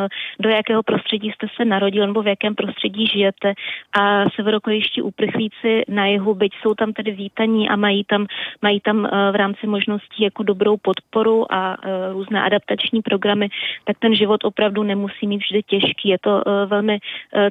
do 0.41 0.49
jakého 0.49 0.83
prostředí 0.83 1.31
jste 1.31 1.47
se 1.57 1.65
narodil 1.65 2.07
nebo 2.07 2.23
v 2.23 2.27
jakém 2.27 2.55
prostředí 2.55 3.07
žijete. 3.07 3.55
A 4.01 4.31
severokorejští 4.31 5.03
uprchlíci 5.03 5.83
na 5.89 6.07
jihu, 6.07 6.35
byť 6.35 6.53
jsou 6.62 6.75
tam 6.75 6.93
tedy 6.93 7.11
vítaní 7.11 7.69
a 7.69 7.77
mají 7.77 8.05
tam 8.05 8.27
mají 8.67 8.81
tam 8.81 9.07
eh, 9.07 9.33
v 9.33 9.35
rámci 9.35 9.67
možností 9.67 10.23
jako 10.23 10.43
dobrou 10.43 10.77
podporu 10.77 11.53
a 11.53 11.77
eh, 11.77 12.13
různé 12.13 12.43
adaptační 12.43 13.03
programy, 13.03 13.49
tak 13.85 13.97
ten 13.99 14.15
život 14.15 14.45
opravdu 14.45 14.83
nemusí 14.83 15.27
mít 15.27 15.43
vždy 15.47 15.63
těžký. 15.63 16.09
Je 16.09 16.19
to 16.19 16.33
eh, 16.43 16.67
velmi 16.67 16.99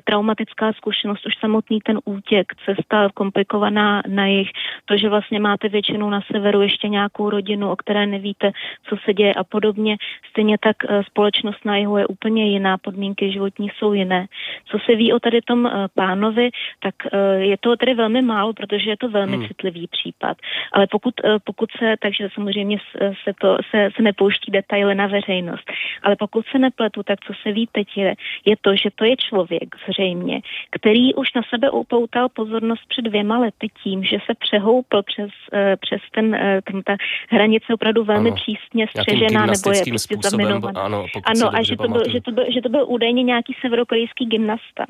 traumatická 0.04 0.74
zkušenost, 0.74 1.26
už 1.26 1.34
samotný 1.40 1.80
ten 1.80 2.00
útěk, 2.06 2.46
cesta 2.66 3.10
komplikovaná 3.14 4.02
na 4.08 4.26
jich, 4.26 4.50
to, 4.86 4.98
že 4.98 5.10
vlastně 5.10 5.40
máte 5.40 5.70
většinou 5.70 6.10
na 6.10 6.22
severu 6.32 6.62
ještě 6.62 6.88
nějakou 6.88 7.30
rodinu, 7.30 7.72
o 7.72 7.76
které 7.76 8.06
nevíte, 8.06 8.52
co 8.90 8.96
se 9.06 9.14
děje 9.14 9.34
a 9.34 9.44
podobně. 9.44 9.98
Stejně 10.30 10.58
tak 10.58 10.76
společnost 11.08 11.66
na 11.66 11.78
jihu 11.78 11.98
je 11.98 12.08
úplně 12.08 12.46
jiná, 12.46 12.78
podmínky 12.78 13.32
životní 13.32 13.72
jsou 13.78 13.94
jiné. 13.94 14.28
Co 14.66 14.78
se 14.86 14.96
ví 14.96 15.14
o 15.14 15.20
tady 15.20 15.42
tom 15.42 15.72
pánovi, 15.96 16.50
tak 16.80 16.96
je 17.38 17.58
to 17.58 17.76
tedy 17.78 17.94
velmi 17.94 18.22
málo, 18.22 18.54
protože 18.54 18.90
je 18.90 18.98
to 18.98 19.10
velmi 19.10 19.38
hmm. 19.38 19.48
citlivý 19.48 19.88
případ. 19.88 20.38
Ale 20.74 20.88
pokud 20.88 21.16
pokud, 21.44 21.70
eh, 21.76 21.78
se, 21.80 21.96
takže 22.02 22.30
samozřejmě 22.34 22.78
se, 23.24 23.34
to, 23.42 23.58
se, 23.72 23.90
se 23.96 24.02
nepouští 24.02 24.52
detaily 24.52 24.96
na 24.96 25.08
veřejnost, 25.08 25.72
ale 26.04 26.16
pokud 26.16 26.46
se 26.46 26.60
nepletu, 26.60 27.04
tak 27.04 27.20
co 27.28 27.34
se 27.44 27.52
ví 27.52 27.68
teď 27.72 27.88
je, 27.98 28.16
je 28.46 28.56
to, 28.62 28.76
že 28.76 28.90
to 28.96 29.06
je 29.06 29.16
člověk 29.18 29.76
zřejmě, 29.90 30.42
který 30.72 31.14
už 31.16 31.34
na 31.34 31.42
sebe 31.50 31.70
upoutal 31.70 32.30
pozornost 32.30 32.82
před 32.88 33.02
dvěma 33.02 33.38
lety 33.38 33.68
tím, 33.84 34.04
že 34.04 34.18
se 34.26 34.34
přehoupl 34.76 35.04
přes, 35.04 35.32
eh, 35.54 35.76
přes 35.78 36.02
ten, 36.12 36.36
eh, 36.36 36.62
tam 36.72 36.82
ta 36.82 36.96
hranice 37.30 37.74
opravdu 37.74 38.04
velmi 38.04 38.30
ano. 38.30 38.36
přísně 38.36 38.88
střežená, 38.88 39.46
nebo 39.46 39.72
je 39.72 39.82
prostě 39.90 40.16
zaminovaná. 40.24 40.82
Ano, 40.82 41.06
ano 41.24 41.56
a 41.56 41.64
že 41.64 41.78
to, 41.78 41.88
byl, 41.88 42.04
že, 42.12 42.22
to 42.22 42.32
byl, 42.32 42.46
že 42.54 42.62
to 42.62 42.70
byl 42.70 42.86
údajně 42.88 43.24
nějaký 43.24 43.56
severokorejský 43.62 44.26
gymnasta. 44.26 44.86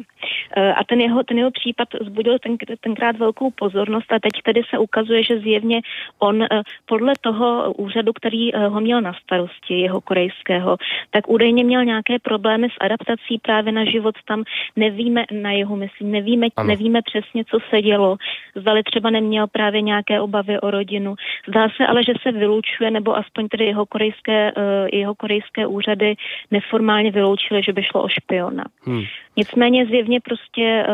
A 0.76 0.84
ten 0.84 1.02
jeho, 1.02 1.24
ten 1.24 1.38
jeho 1.38 1.52
případ 1.52 1.88
zbudil 2.02 2.40
ten, 2.40 2.58
tenkrát 2.82 3.18
velkou 3.18 3.52
pozornost 3.52 4.14
a 4.14 4.20
teď 4.20 4.42
tedy 4.44 4.62
se 4.70 4.78
ukazuje, 4.78 5.24
že 5.24 5.40
zjevně 5.40 5.82
on 6.20 6.44
eh, 6.44 6.48
podle 6.86 7.14
toho 7.22 7.74
úřadu, 7.74 8.14
který 8.14 8.56
eh, 8.56 8.68
ho 8.68 8.82
měl 8.82 9.02
na 9.02 9.14
starosti, 9.14 9.80
jeho 9.80 10.02
korejského, 10.02 10.78
tak 11.12 11.30
údajně 11.30 11.64
měl 11.64 11.86
nějaké 11.86 12.20
problémy 12.20 12.68
s 12.70 12.78
adaptací 12.82 13.40
právě 13.42 13.72
na 13.72 13.86
život 13.86 14.16
tam. 14.26 14.44
Nevíme 14.76 15.26
na 15.32 15.52
jeho, 15.52 15.76
myslím, 15.76 16.12
nevíme, 16.12 16.48
nevíme 16.64 17.02
přesně, 17.02 17.46
co 17.46 17.58
se 17.70 17.82
dělo. 17.82 18.18
Zdali 18.56 18.84
třeba 18.84 19.10
neměl 19.10 19.48
právě 19.48 19.75
nějaké 19.82 20.22
obavy 20.22 20.60
o 20.60 20.72
rodinu. 20.72 21.16
Zdá 21.48 21.68
se 21.78 21.88
ale, 21.88 22.04
že 22.04 22.14
se 22.22 22.32
vylučuje, 22.32 22.92
nebo 22.92 23.18
aspoň 23.18 23.48
tedy 23.48 23.66
jeho 23.66 23.86
korejské, 23.86 24.52
eh, 24.58 24.88
jeho 24.98 25.16
korejské 25.16 25.68
úřady 25.68 26.16
neformálně 26.52 27.12
vyloučily, 27.12 27.64
že 27.64 27.74
by 27.74 27.84
šlo 27.84 28.04
o 28.04 28.10
špiona. 28.10 28.64
Hmm. 28.86 29.04
Nicméně 29.38 29.86
zjevně 29.86 30.20
prostě 30.22 30.86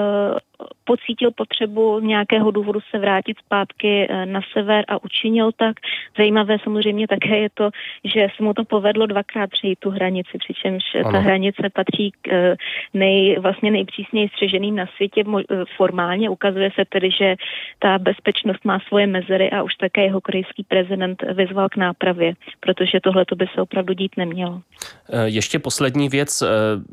pocítil 0.83 1.31
potřebu 1.31 1.99
z 1.99 2.03
nějakého 2.03 2.51
důvodu 2.51 2.79
se 2.91 2.99
vrátit 2.99 3.37
zpátky 3.45 4.07
eh, 4.09 4.25
na 4.25 4.41
sever 4.53 4.85
a 4.87 5.03
učinil 5.03 5.51
tak. 5.51 5.75
Zajímavé 6.17 6.57
samozřejmě 6.63 7.07
také 7.07 7.37
je 7.37 7.49
to, 7.53 7.69
že 8.03 8.27
se 8.35 8.43
mu 8.43 8.53
to 8.53 8.63
povedlo 8.63 9.05
dvakrát 9.05 9.49
přejít 9.49 9.79
tu 9.79 9.89
hranici, 9.89 10.37
přičemž 10.37 10.83
ano. 10.95 11.11
ta 11.11 11.19
hranice 11.19 11.69
patří 11.73 12.11
k 12.21 12.27
eh, 12.27 12.55
nej, 12.93 13.39
vlastně 13.39 13.71
nejpřísněji 13.71 14.29
střeženým 14.29 14.75
na 14.75 14.85
světě. 14.95 15.23
Eh, 15.23 15.63
formálně 15.77 16.29
ukazuje 16.29 16.71
se 16.75 16.85
tedy, 16.89 17.11
že 17.11 17.35
ta 17.79 17.97
bezpečnost 17.99 18.65
má 18.65 18.79
svoje 18.87 19.07
mezery 19.07 19.51
a 19.51 19.63
už 19.63 19.75
také 19.75 20.03
jeho 20.03 20.21
korejský 20.21 20.63
prezident 20.63 21.23
vyzval 21.33 21.69
k 21.69 21.75
nápravě, 21.75 22.33
protože 22.59 22.99
tohle 23.03 23.25
by 23.35 23.45
se 23.55 23.61
opravdu 23.61 23.93
dít 23.93 24.17
nemělo. 24.17 24.61
Ještě 25.25 25.59
poslední 25.59 26.09
věc, 26.09 26.43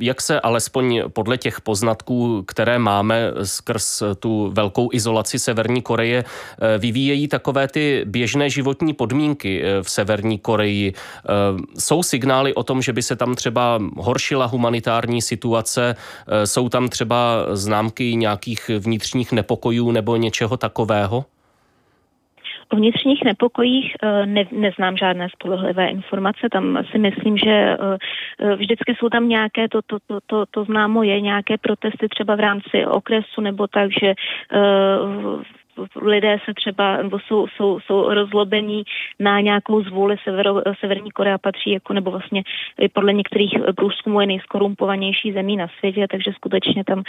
jak 0.00 0.20
se 0.20 0.40
alespoň 0.40 1.02
podle 1.12 1.38
těch 1.38 1.61
poznatků, 1.61 2.42
které 2.42 2.78
máme 2.78 3.33
skrz 3.58 4.02
tu 4.18 4.50
velkou 4.54 4.88
izolaci 4.92 5.38
Severní 5.38 5.82
Koreje 5.82 6.24
eh, 6.24 6.78
vyvíjejí 6.78 7.28
takové 7.28 7.68
ty 7.68 8.04
běžné 8.06 8.50
životní 8.50 8.94
podmínky 8.94 9.62
eh, 9.62 9.82
v 9.82 9.90
Severní 9.90 10.38
Koreji. 10.38 10.92
Eh, 10.94 11.32
jsou 11.78 12.02
signály 12.02 12.54
o 12.54 12.62
tom, 12.62 12.82
že 12.82 12.92
by 12.92 13.02
se 13.02 13.16
tam 13.16 13.34
třeba 13.34 13.78
horšila 13.96 14.46
humanitární 14.46 15.22
situace, 15.22 15.96
jsou 16.44 16.68
tam 16.68 16.88
třeba 16.88 17.46
známky 17.52 18.16
nějakých 18.16 18.70
vnitřních 18.78 19.32
nepokojů 19.32 19.90
nebo 19.90 20.16
něčeho 20.16 20.56
takového? 20.56 21.24
O 22.72 22.76
vnitřních 22.76 23.24
nepokojích 23.24 23.96
ne, 24.24 24.44
neznám 24.52 24.96
žádné 24.96 25.28
spolehlivé 25.28 25.88
informace. 25.88 26.48
Tam 26.52 26.85
si 26.90 26.98
myslím, 26.98 27.37
že 27.37 27.76
vždycky 28.57 28.94
jsou 28.94 29.09
tam 29.09 29.28
nějaké, 29.28 29.68
to, 29.68 29.81
to, 29.83 29.98
to, 30.07 30.18
to, 30.26 30.46
to 30.46 30.64
známo 30.64 31.02
je, 31.02 31.20
nějaké 31.20 31.59
protesty 31.59 32.09
třeba 32.09 32.37
v 32.37 32.40
rámci 32.40 32.87
okresu 32.87 33.40
nebo 33.40 33.66
tak, 33.66 33.90
že 34.00 34.14
lidé 36.02 36.38
se 36.44 36.54
třeba, 36.54 36.96
nebo 36.96 37.18
jsou, 37.18 37.46
jsou, 37.46 37.80
jsou 37.80 38.14
rozlobení 38.14 38.82
na 39.20 39.40
nějakou 39.40 39.82
zvůli 39.82 40.16
Severo, 40.24 40.62
Severní 40.80 41.10
Korea 41.10 41.38
patří 41.38 41.70
jako, 41.70 41.92
nebo 41.92 42.10
vlastně 42.10 42.42
podle 42.92 43.12
některých 43.12 43.54
průzkumů 43.76 44.20
je 44.20 44.26
nejskorumpovanější 44.26 45.32
zemí 45.32 45.56
na 45.56 45.66
světě, 45.78 46.06
takže 46.10 46.32
skutečně 46.32 46.84
tam 46.84 46.98
uh, 46.98 47.04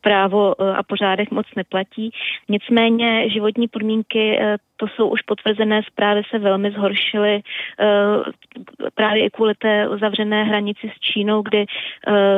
právo 0.00 0.54
uh, 0.54 0.76
a 0.76 0.82
pořádek 0.82 1.30
moc 1.30 1.46
neplatí. 1.56 2.10
Nicméně 2.48 3.30
životní 3.30 3.68
podmínky 3.68 4.38
uh, 4.38 4.56
to 4.76 4.88
jsou 4.88 5.08
už 5.08 5.22
potvrzené 5.22 5.82
zprávy, 5.82 6.22
se 6.30 6.38
velmi 6.38 6.70
zhoršily 6.70 7.42
právě 8.94 9.24
i 9.24 9.30
kvůli 9.30 9.54
té 9.54 9.88
uzavřené 9.88 10.44
hranici 10.44 10.92
s 10.96 11.00
Čínou, 11.00 11.42
kdy 11.42 11.66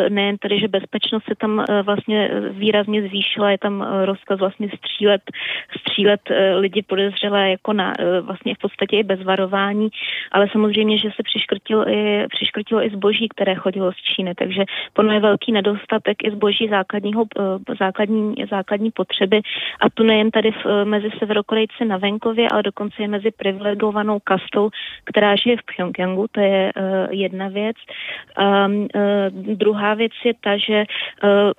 nejen 0.09 0.39
tedy, 0.39 0.61
že 0.61 0.69
bezpečnost 0.69 1.25
se 1.25 1.35
tam 1.35 1.65
vlastně 1.83 2.31
výrazně 2.51 3.03
zvýšila, 3.03 3.51
je 3.51 3.59
tam 3.59 3.87
rozkaz 4.05 4.41
vlastně 4.41 4.69
střílet 4.77 5.23
střílet 5.81 6.21
lidi 6.55 6.83
podezřelé 6.83 7.51
jako 7.51 7.73
na, 7.73 7.93
vlastně 8.21 8.55
v 8.55 8.59
podstatě 8.59 8.97
i 8.97 9.03
bez 9.03 9.23
varování, 9.23 9.89
ale 10.33 10.49
samozřejmě, 10.53 10.99
že 10.99 11.09
se 11.17 11.23
přiškrtilo 11.23 11.89
i, 11.89 12.27
přiškrtilo 12.29 12.85
i 12.85 12.91
zboží, 12.91 13.29
které 13.29 13.55
chodilo 13.55 13.93
z 13.93 13.97
Číny, 13.97 14.35
takže 14.35 14.65
podle 14.93 15.15
je 15.15 15.21
velký 15.21 15.53
nedostatek 15.53 16.17
i 16.25 16.31
zboží 16.31 16.69
základního, 16.69 17.25
základní, 17.79 18.35
základní 18.51 18.91
potřeby 18.91 19.41
a 19.81 19.91
tu 19.91 20.03
nejen 20.03 20.31
tady 20.31 20.51
v, 20.51 20.85
mezi 20.85 21.11
severokorejci 21.19 21.85
na 21.85 21.97
venkově, 21.97 22.49
ale 22.49 22.63
dokonce 22.63 23.03
i 23.03 23.09
mezi 23.09 23.31
privilegovanou 23.31 24.19
kastou, 24.25 24.71
která 25.05 25.37
žije 25.37 25.57
v 25.57 25.77
Pyongyangu, 25.77 26.27
to 26.33 26.41
je 26.41 26.73
jedna 27.11 27.49
věc. 27.49 27.77
Uh, 28.39 28.85
druhá 29.55 29.95
věc 29.95 30.13
je 30.25 30.33
ta, 30.41 30.57
že, 30.57 30.85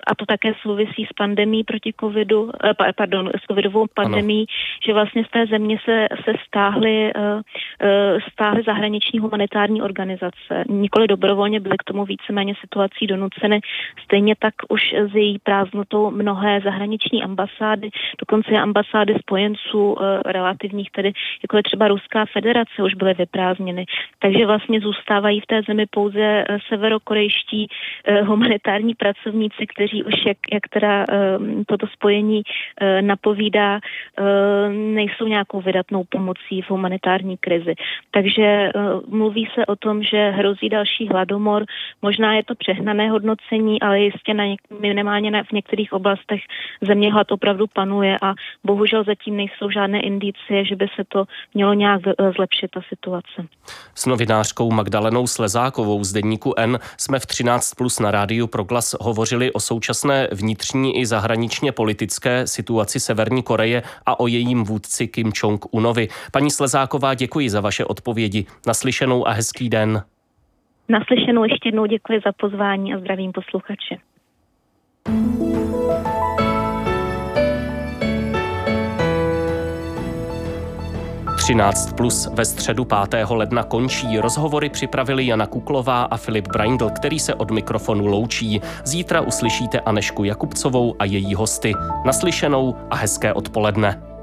a 0.06 0.14
to 0.14 0.26
také 0.26 0.54
souvisí 0.62 1.04
s 1.04 1.12
pandemí 1.12 1.64
proti 1.64 1.92
covidu, 2.00 2.50
pardon, 2.96 3.30
s 3.42 3.46
covidovou 3.46 3.75
pandemí, 3.94 4.38
ano. 4.38 4.46
že 4.86 4.92
vlastně 4.92 5.24
z 5.24 5.30
té 5.30 5.46
země 5.46 5.78
se, 5.84 6.06
se 6.24 6.32
stáhly, 6.46 7.12
uh, 7.14 7.22
uh, 7.22 7.40
stáhly 8.32 8.62
zahraniční 8.66 9.18
humanitární 9.18 9.82
organizace. 9.82 10.64
Nikoli 10.68 11.06
dobrovolně 11.06 11.60
byly 11.60 11.76
k 11.78 11.84
tomu 11.84 12.04
víceméně 12.04 12.54
situací 12.60 13.06
donuceny. 13.06 13.60
Stejně 14.04 14.34
tak 14.38 14.54
už 14.68 14.82
s 15.12 15.14
její 15.14 15.38
prázdnotou 15.38 16.10
mnohé 16.10 16.60
zahraniční 16.60 17.22
ambasády, 17.22 17.90
dokonce 18.18 18.50
ambasády 18.50 19.14
spojenců 19.18 19.92
uh, 19.92 19.96
relativních, 20.26 20.90
tedy 20.90 21.12
jako 21.42 21.56
je 21.56 21.62
třeba 21.62 21.88
Ruská 21.88 22.24
federace, 22.32 22.82
už 22.82 22.94
byly 22.94 23.14
vyprázdněny. 23.14 23.84
Takže 24.18 24.46
vlastně 24.46 24.80
zůstávají 24.80 25.40
v 25.40 25.46
té 25.46 25.62
zemi 25.68 25.86
pouze 25.90 26.44
severokorejští 26.68 27.68
humanitární 28.24 28.94
pracovníci, 28.94 29.66
kteří 29.66 30.04
už, 30.04 30.14
jak, 30.26 30.36
jak 30.52 30.68
teda 30.68 31.04
toto 31.66 31.86
spojení 31.86 32.42
napovídá, 33.00 33.65
uh, 33.74 34.72
nejsou 34.72 35.26
nějakou 35.26 35.60
vydatnou 35.60 36.04
pomocí 36.08 36.62
v 36.62 36.70
humanitární 36.70 37.36
krizi. 37.36 37.74
Takže 38.10 38.70
uh, 38.74 39.14
mluví 39.14 39.48
se 39.54 39.66
o 39.66 39.76
tom, 39.76 40.02
že 40.02 40.30
hrozí 40.30 40.68
další 40.68 41.08
hladomor. 41.08 41.64
Možná 42.02 42.34
je 42.34 42.44
to 42.44 42.54
přehnané 42.54 43.10
hodnocení, 43.10 43.82
ale 43.82 44.00
jistě 44.00 44.34
na 44.34 44.44
něk- 44.44 44.80
minimálně 44.80 45.30
na, 45.30 45.42
v 45.42 45.52
některých 45.52 45.92
oblastech 45.92 46.40
země 46.82 47.12
hlad 47.12 47.32
opravdu 47.32 47.66
panuje 47.72 48.18
a 48.22 48.34
bohužel 48.64 49.04
zatím 49.04 49.36
nejsou 49.36 49.70
žádné 49.70 50.00
indicie, 50.00 50.64
že 50.64 50.76
by 50.76 50.86
se 50.96 51.04
to 51.08 51.24
mělo 51.54 51.74
nějak 51.74 52.00
eh, 52.06 52.32
zlepšit 52.36 52.70
ta 52.70 52.80
situace. 52.88 53.46
S 53.94 54.06
novinářkou 54.06 54.70
Magdalenou 54.70 55.26
Slezákovou 55.26 56.04
z 56.04 56.12
Deníku 56.12 56.54
N 56.56 56.78
jsme 56.96 57.18
v 57.18 57.26
13 57.26 57.74
plus 57.74 57.98
na 58.00 58.10
rádiu 58.10 58.46
Proglas 58.46 58.94
hovořili 59.00 59.52
o 59.52 59.60
současné 59.60 60.28
vnitřní 60.32 60.98
i 61.00 61.06
zahraničně 61.06 61.72
politické 61.72 62.46
situaci 62.46 63.00
Severní 63.00 63.42
Koreje 63.42 63.55
a 64.06 64.20
o 64.20 64.26
jejím 64.26 64.64
vůdci 64.64 65.08
Kim 65.08 65.30
Jong-unovi. 65.30 66.08
Paní 66.32 66.50
Slezáková, 66.50 67.14
děkuji 67.14 67.50
za 67.50 67.60
vaše 67.60 67.84
odpovědi. 67.84 68.46
Naslyšenou 68.66 69.28
a 69.28 69.32
hezký 69.32 69.68
den. 69.68 70.02
Naslyšenou 70.88 71.44
ještě 71.44 71.68
jednou 71.68 71.86
děkuji 71.86 72.20
za 72.24 72.32
pozvání 72.32 72.94
a 72.94 72.98
zdravím 72.98 73.32
posluchače. 73.32 73.96
13 81.46 81.92
plus 81.92 82.28
ve 82.32 82.44
středu 82.44 82.84
5. 82.84 83.26
ledna 83.30 83.62
končí. 83.62 84.18
Rozhovory 84.18 84.68
připravili 84.68 85.26
Jana 85.26 85.46
Kuklová 85.46 86.02
a 86.02 86.16
Filip 86.16 86.48
Braindl, 86.48 86.90
který 86.90 87.18
se 87.18 87.34
od 87.34 87.50
mikrofonu 87.50 88.06
loučí. 88.06 88.60
Zítra 88.84 89.20
uslyšíte 89.20 89.80
Anešku 89.80 90.24
Jakubcovou 90.24 90.96
a 90.98 91.04
její 91.04 91.34
hosty. 91.34 91.72
Naslyšenou 92.04 92.74
a 92.90 92.96
hezké 92.96 93.32
odpoledne. 93.32 94.15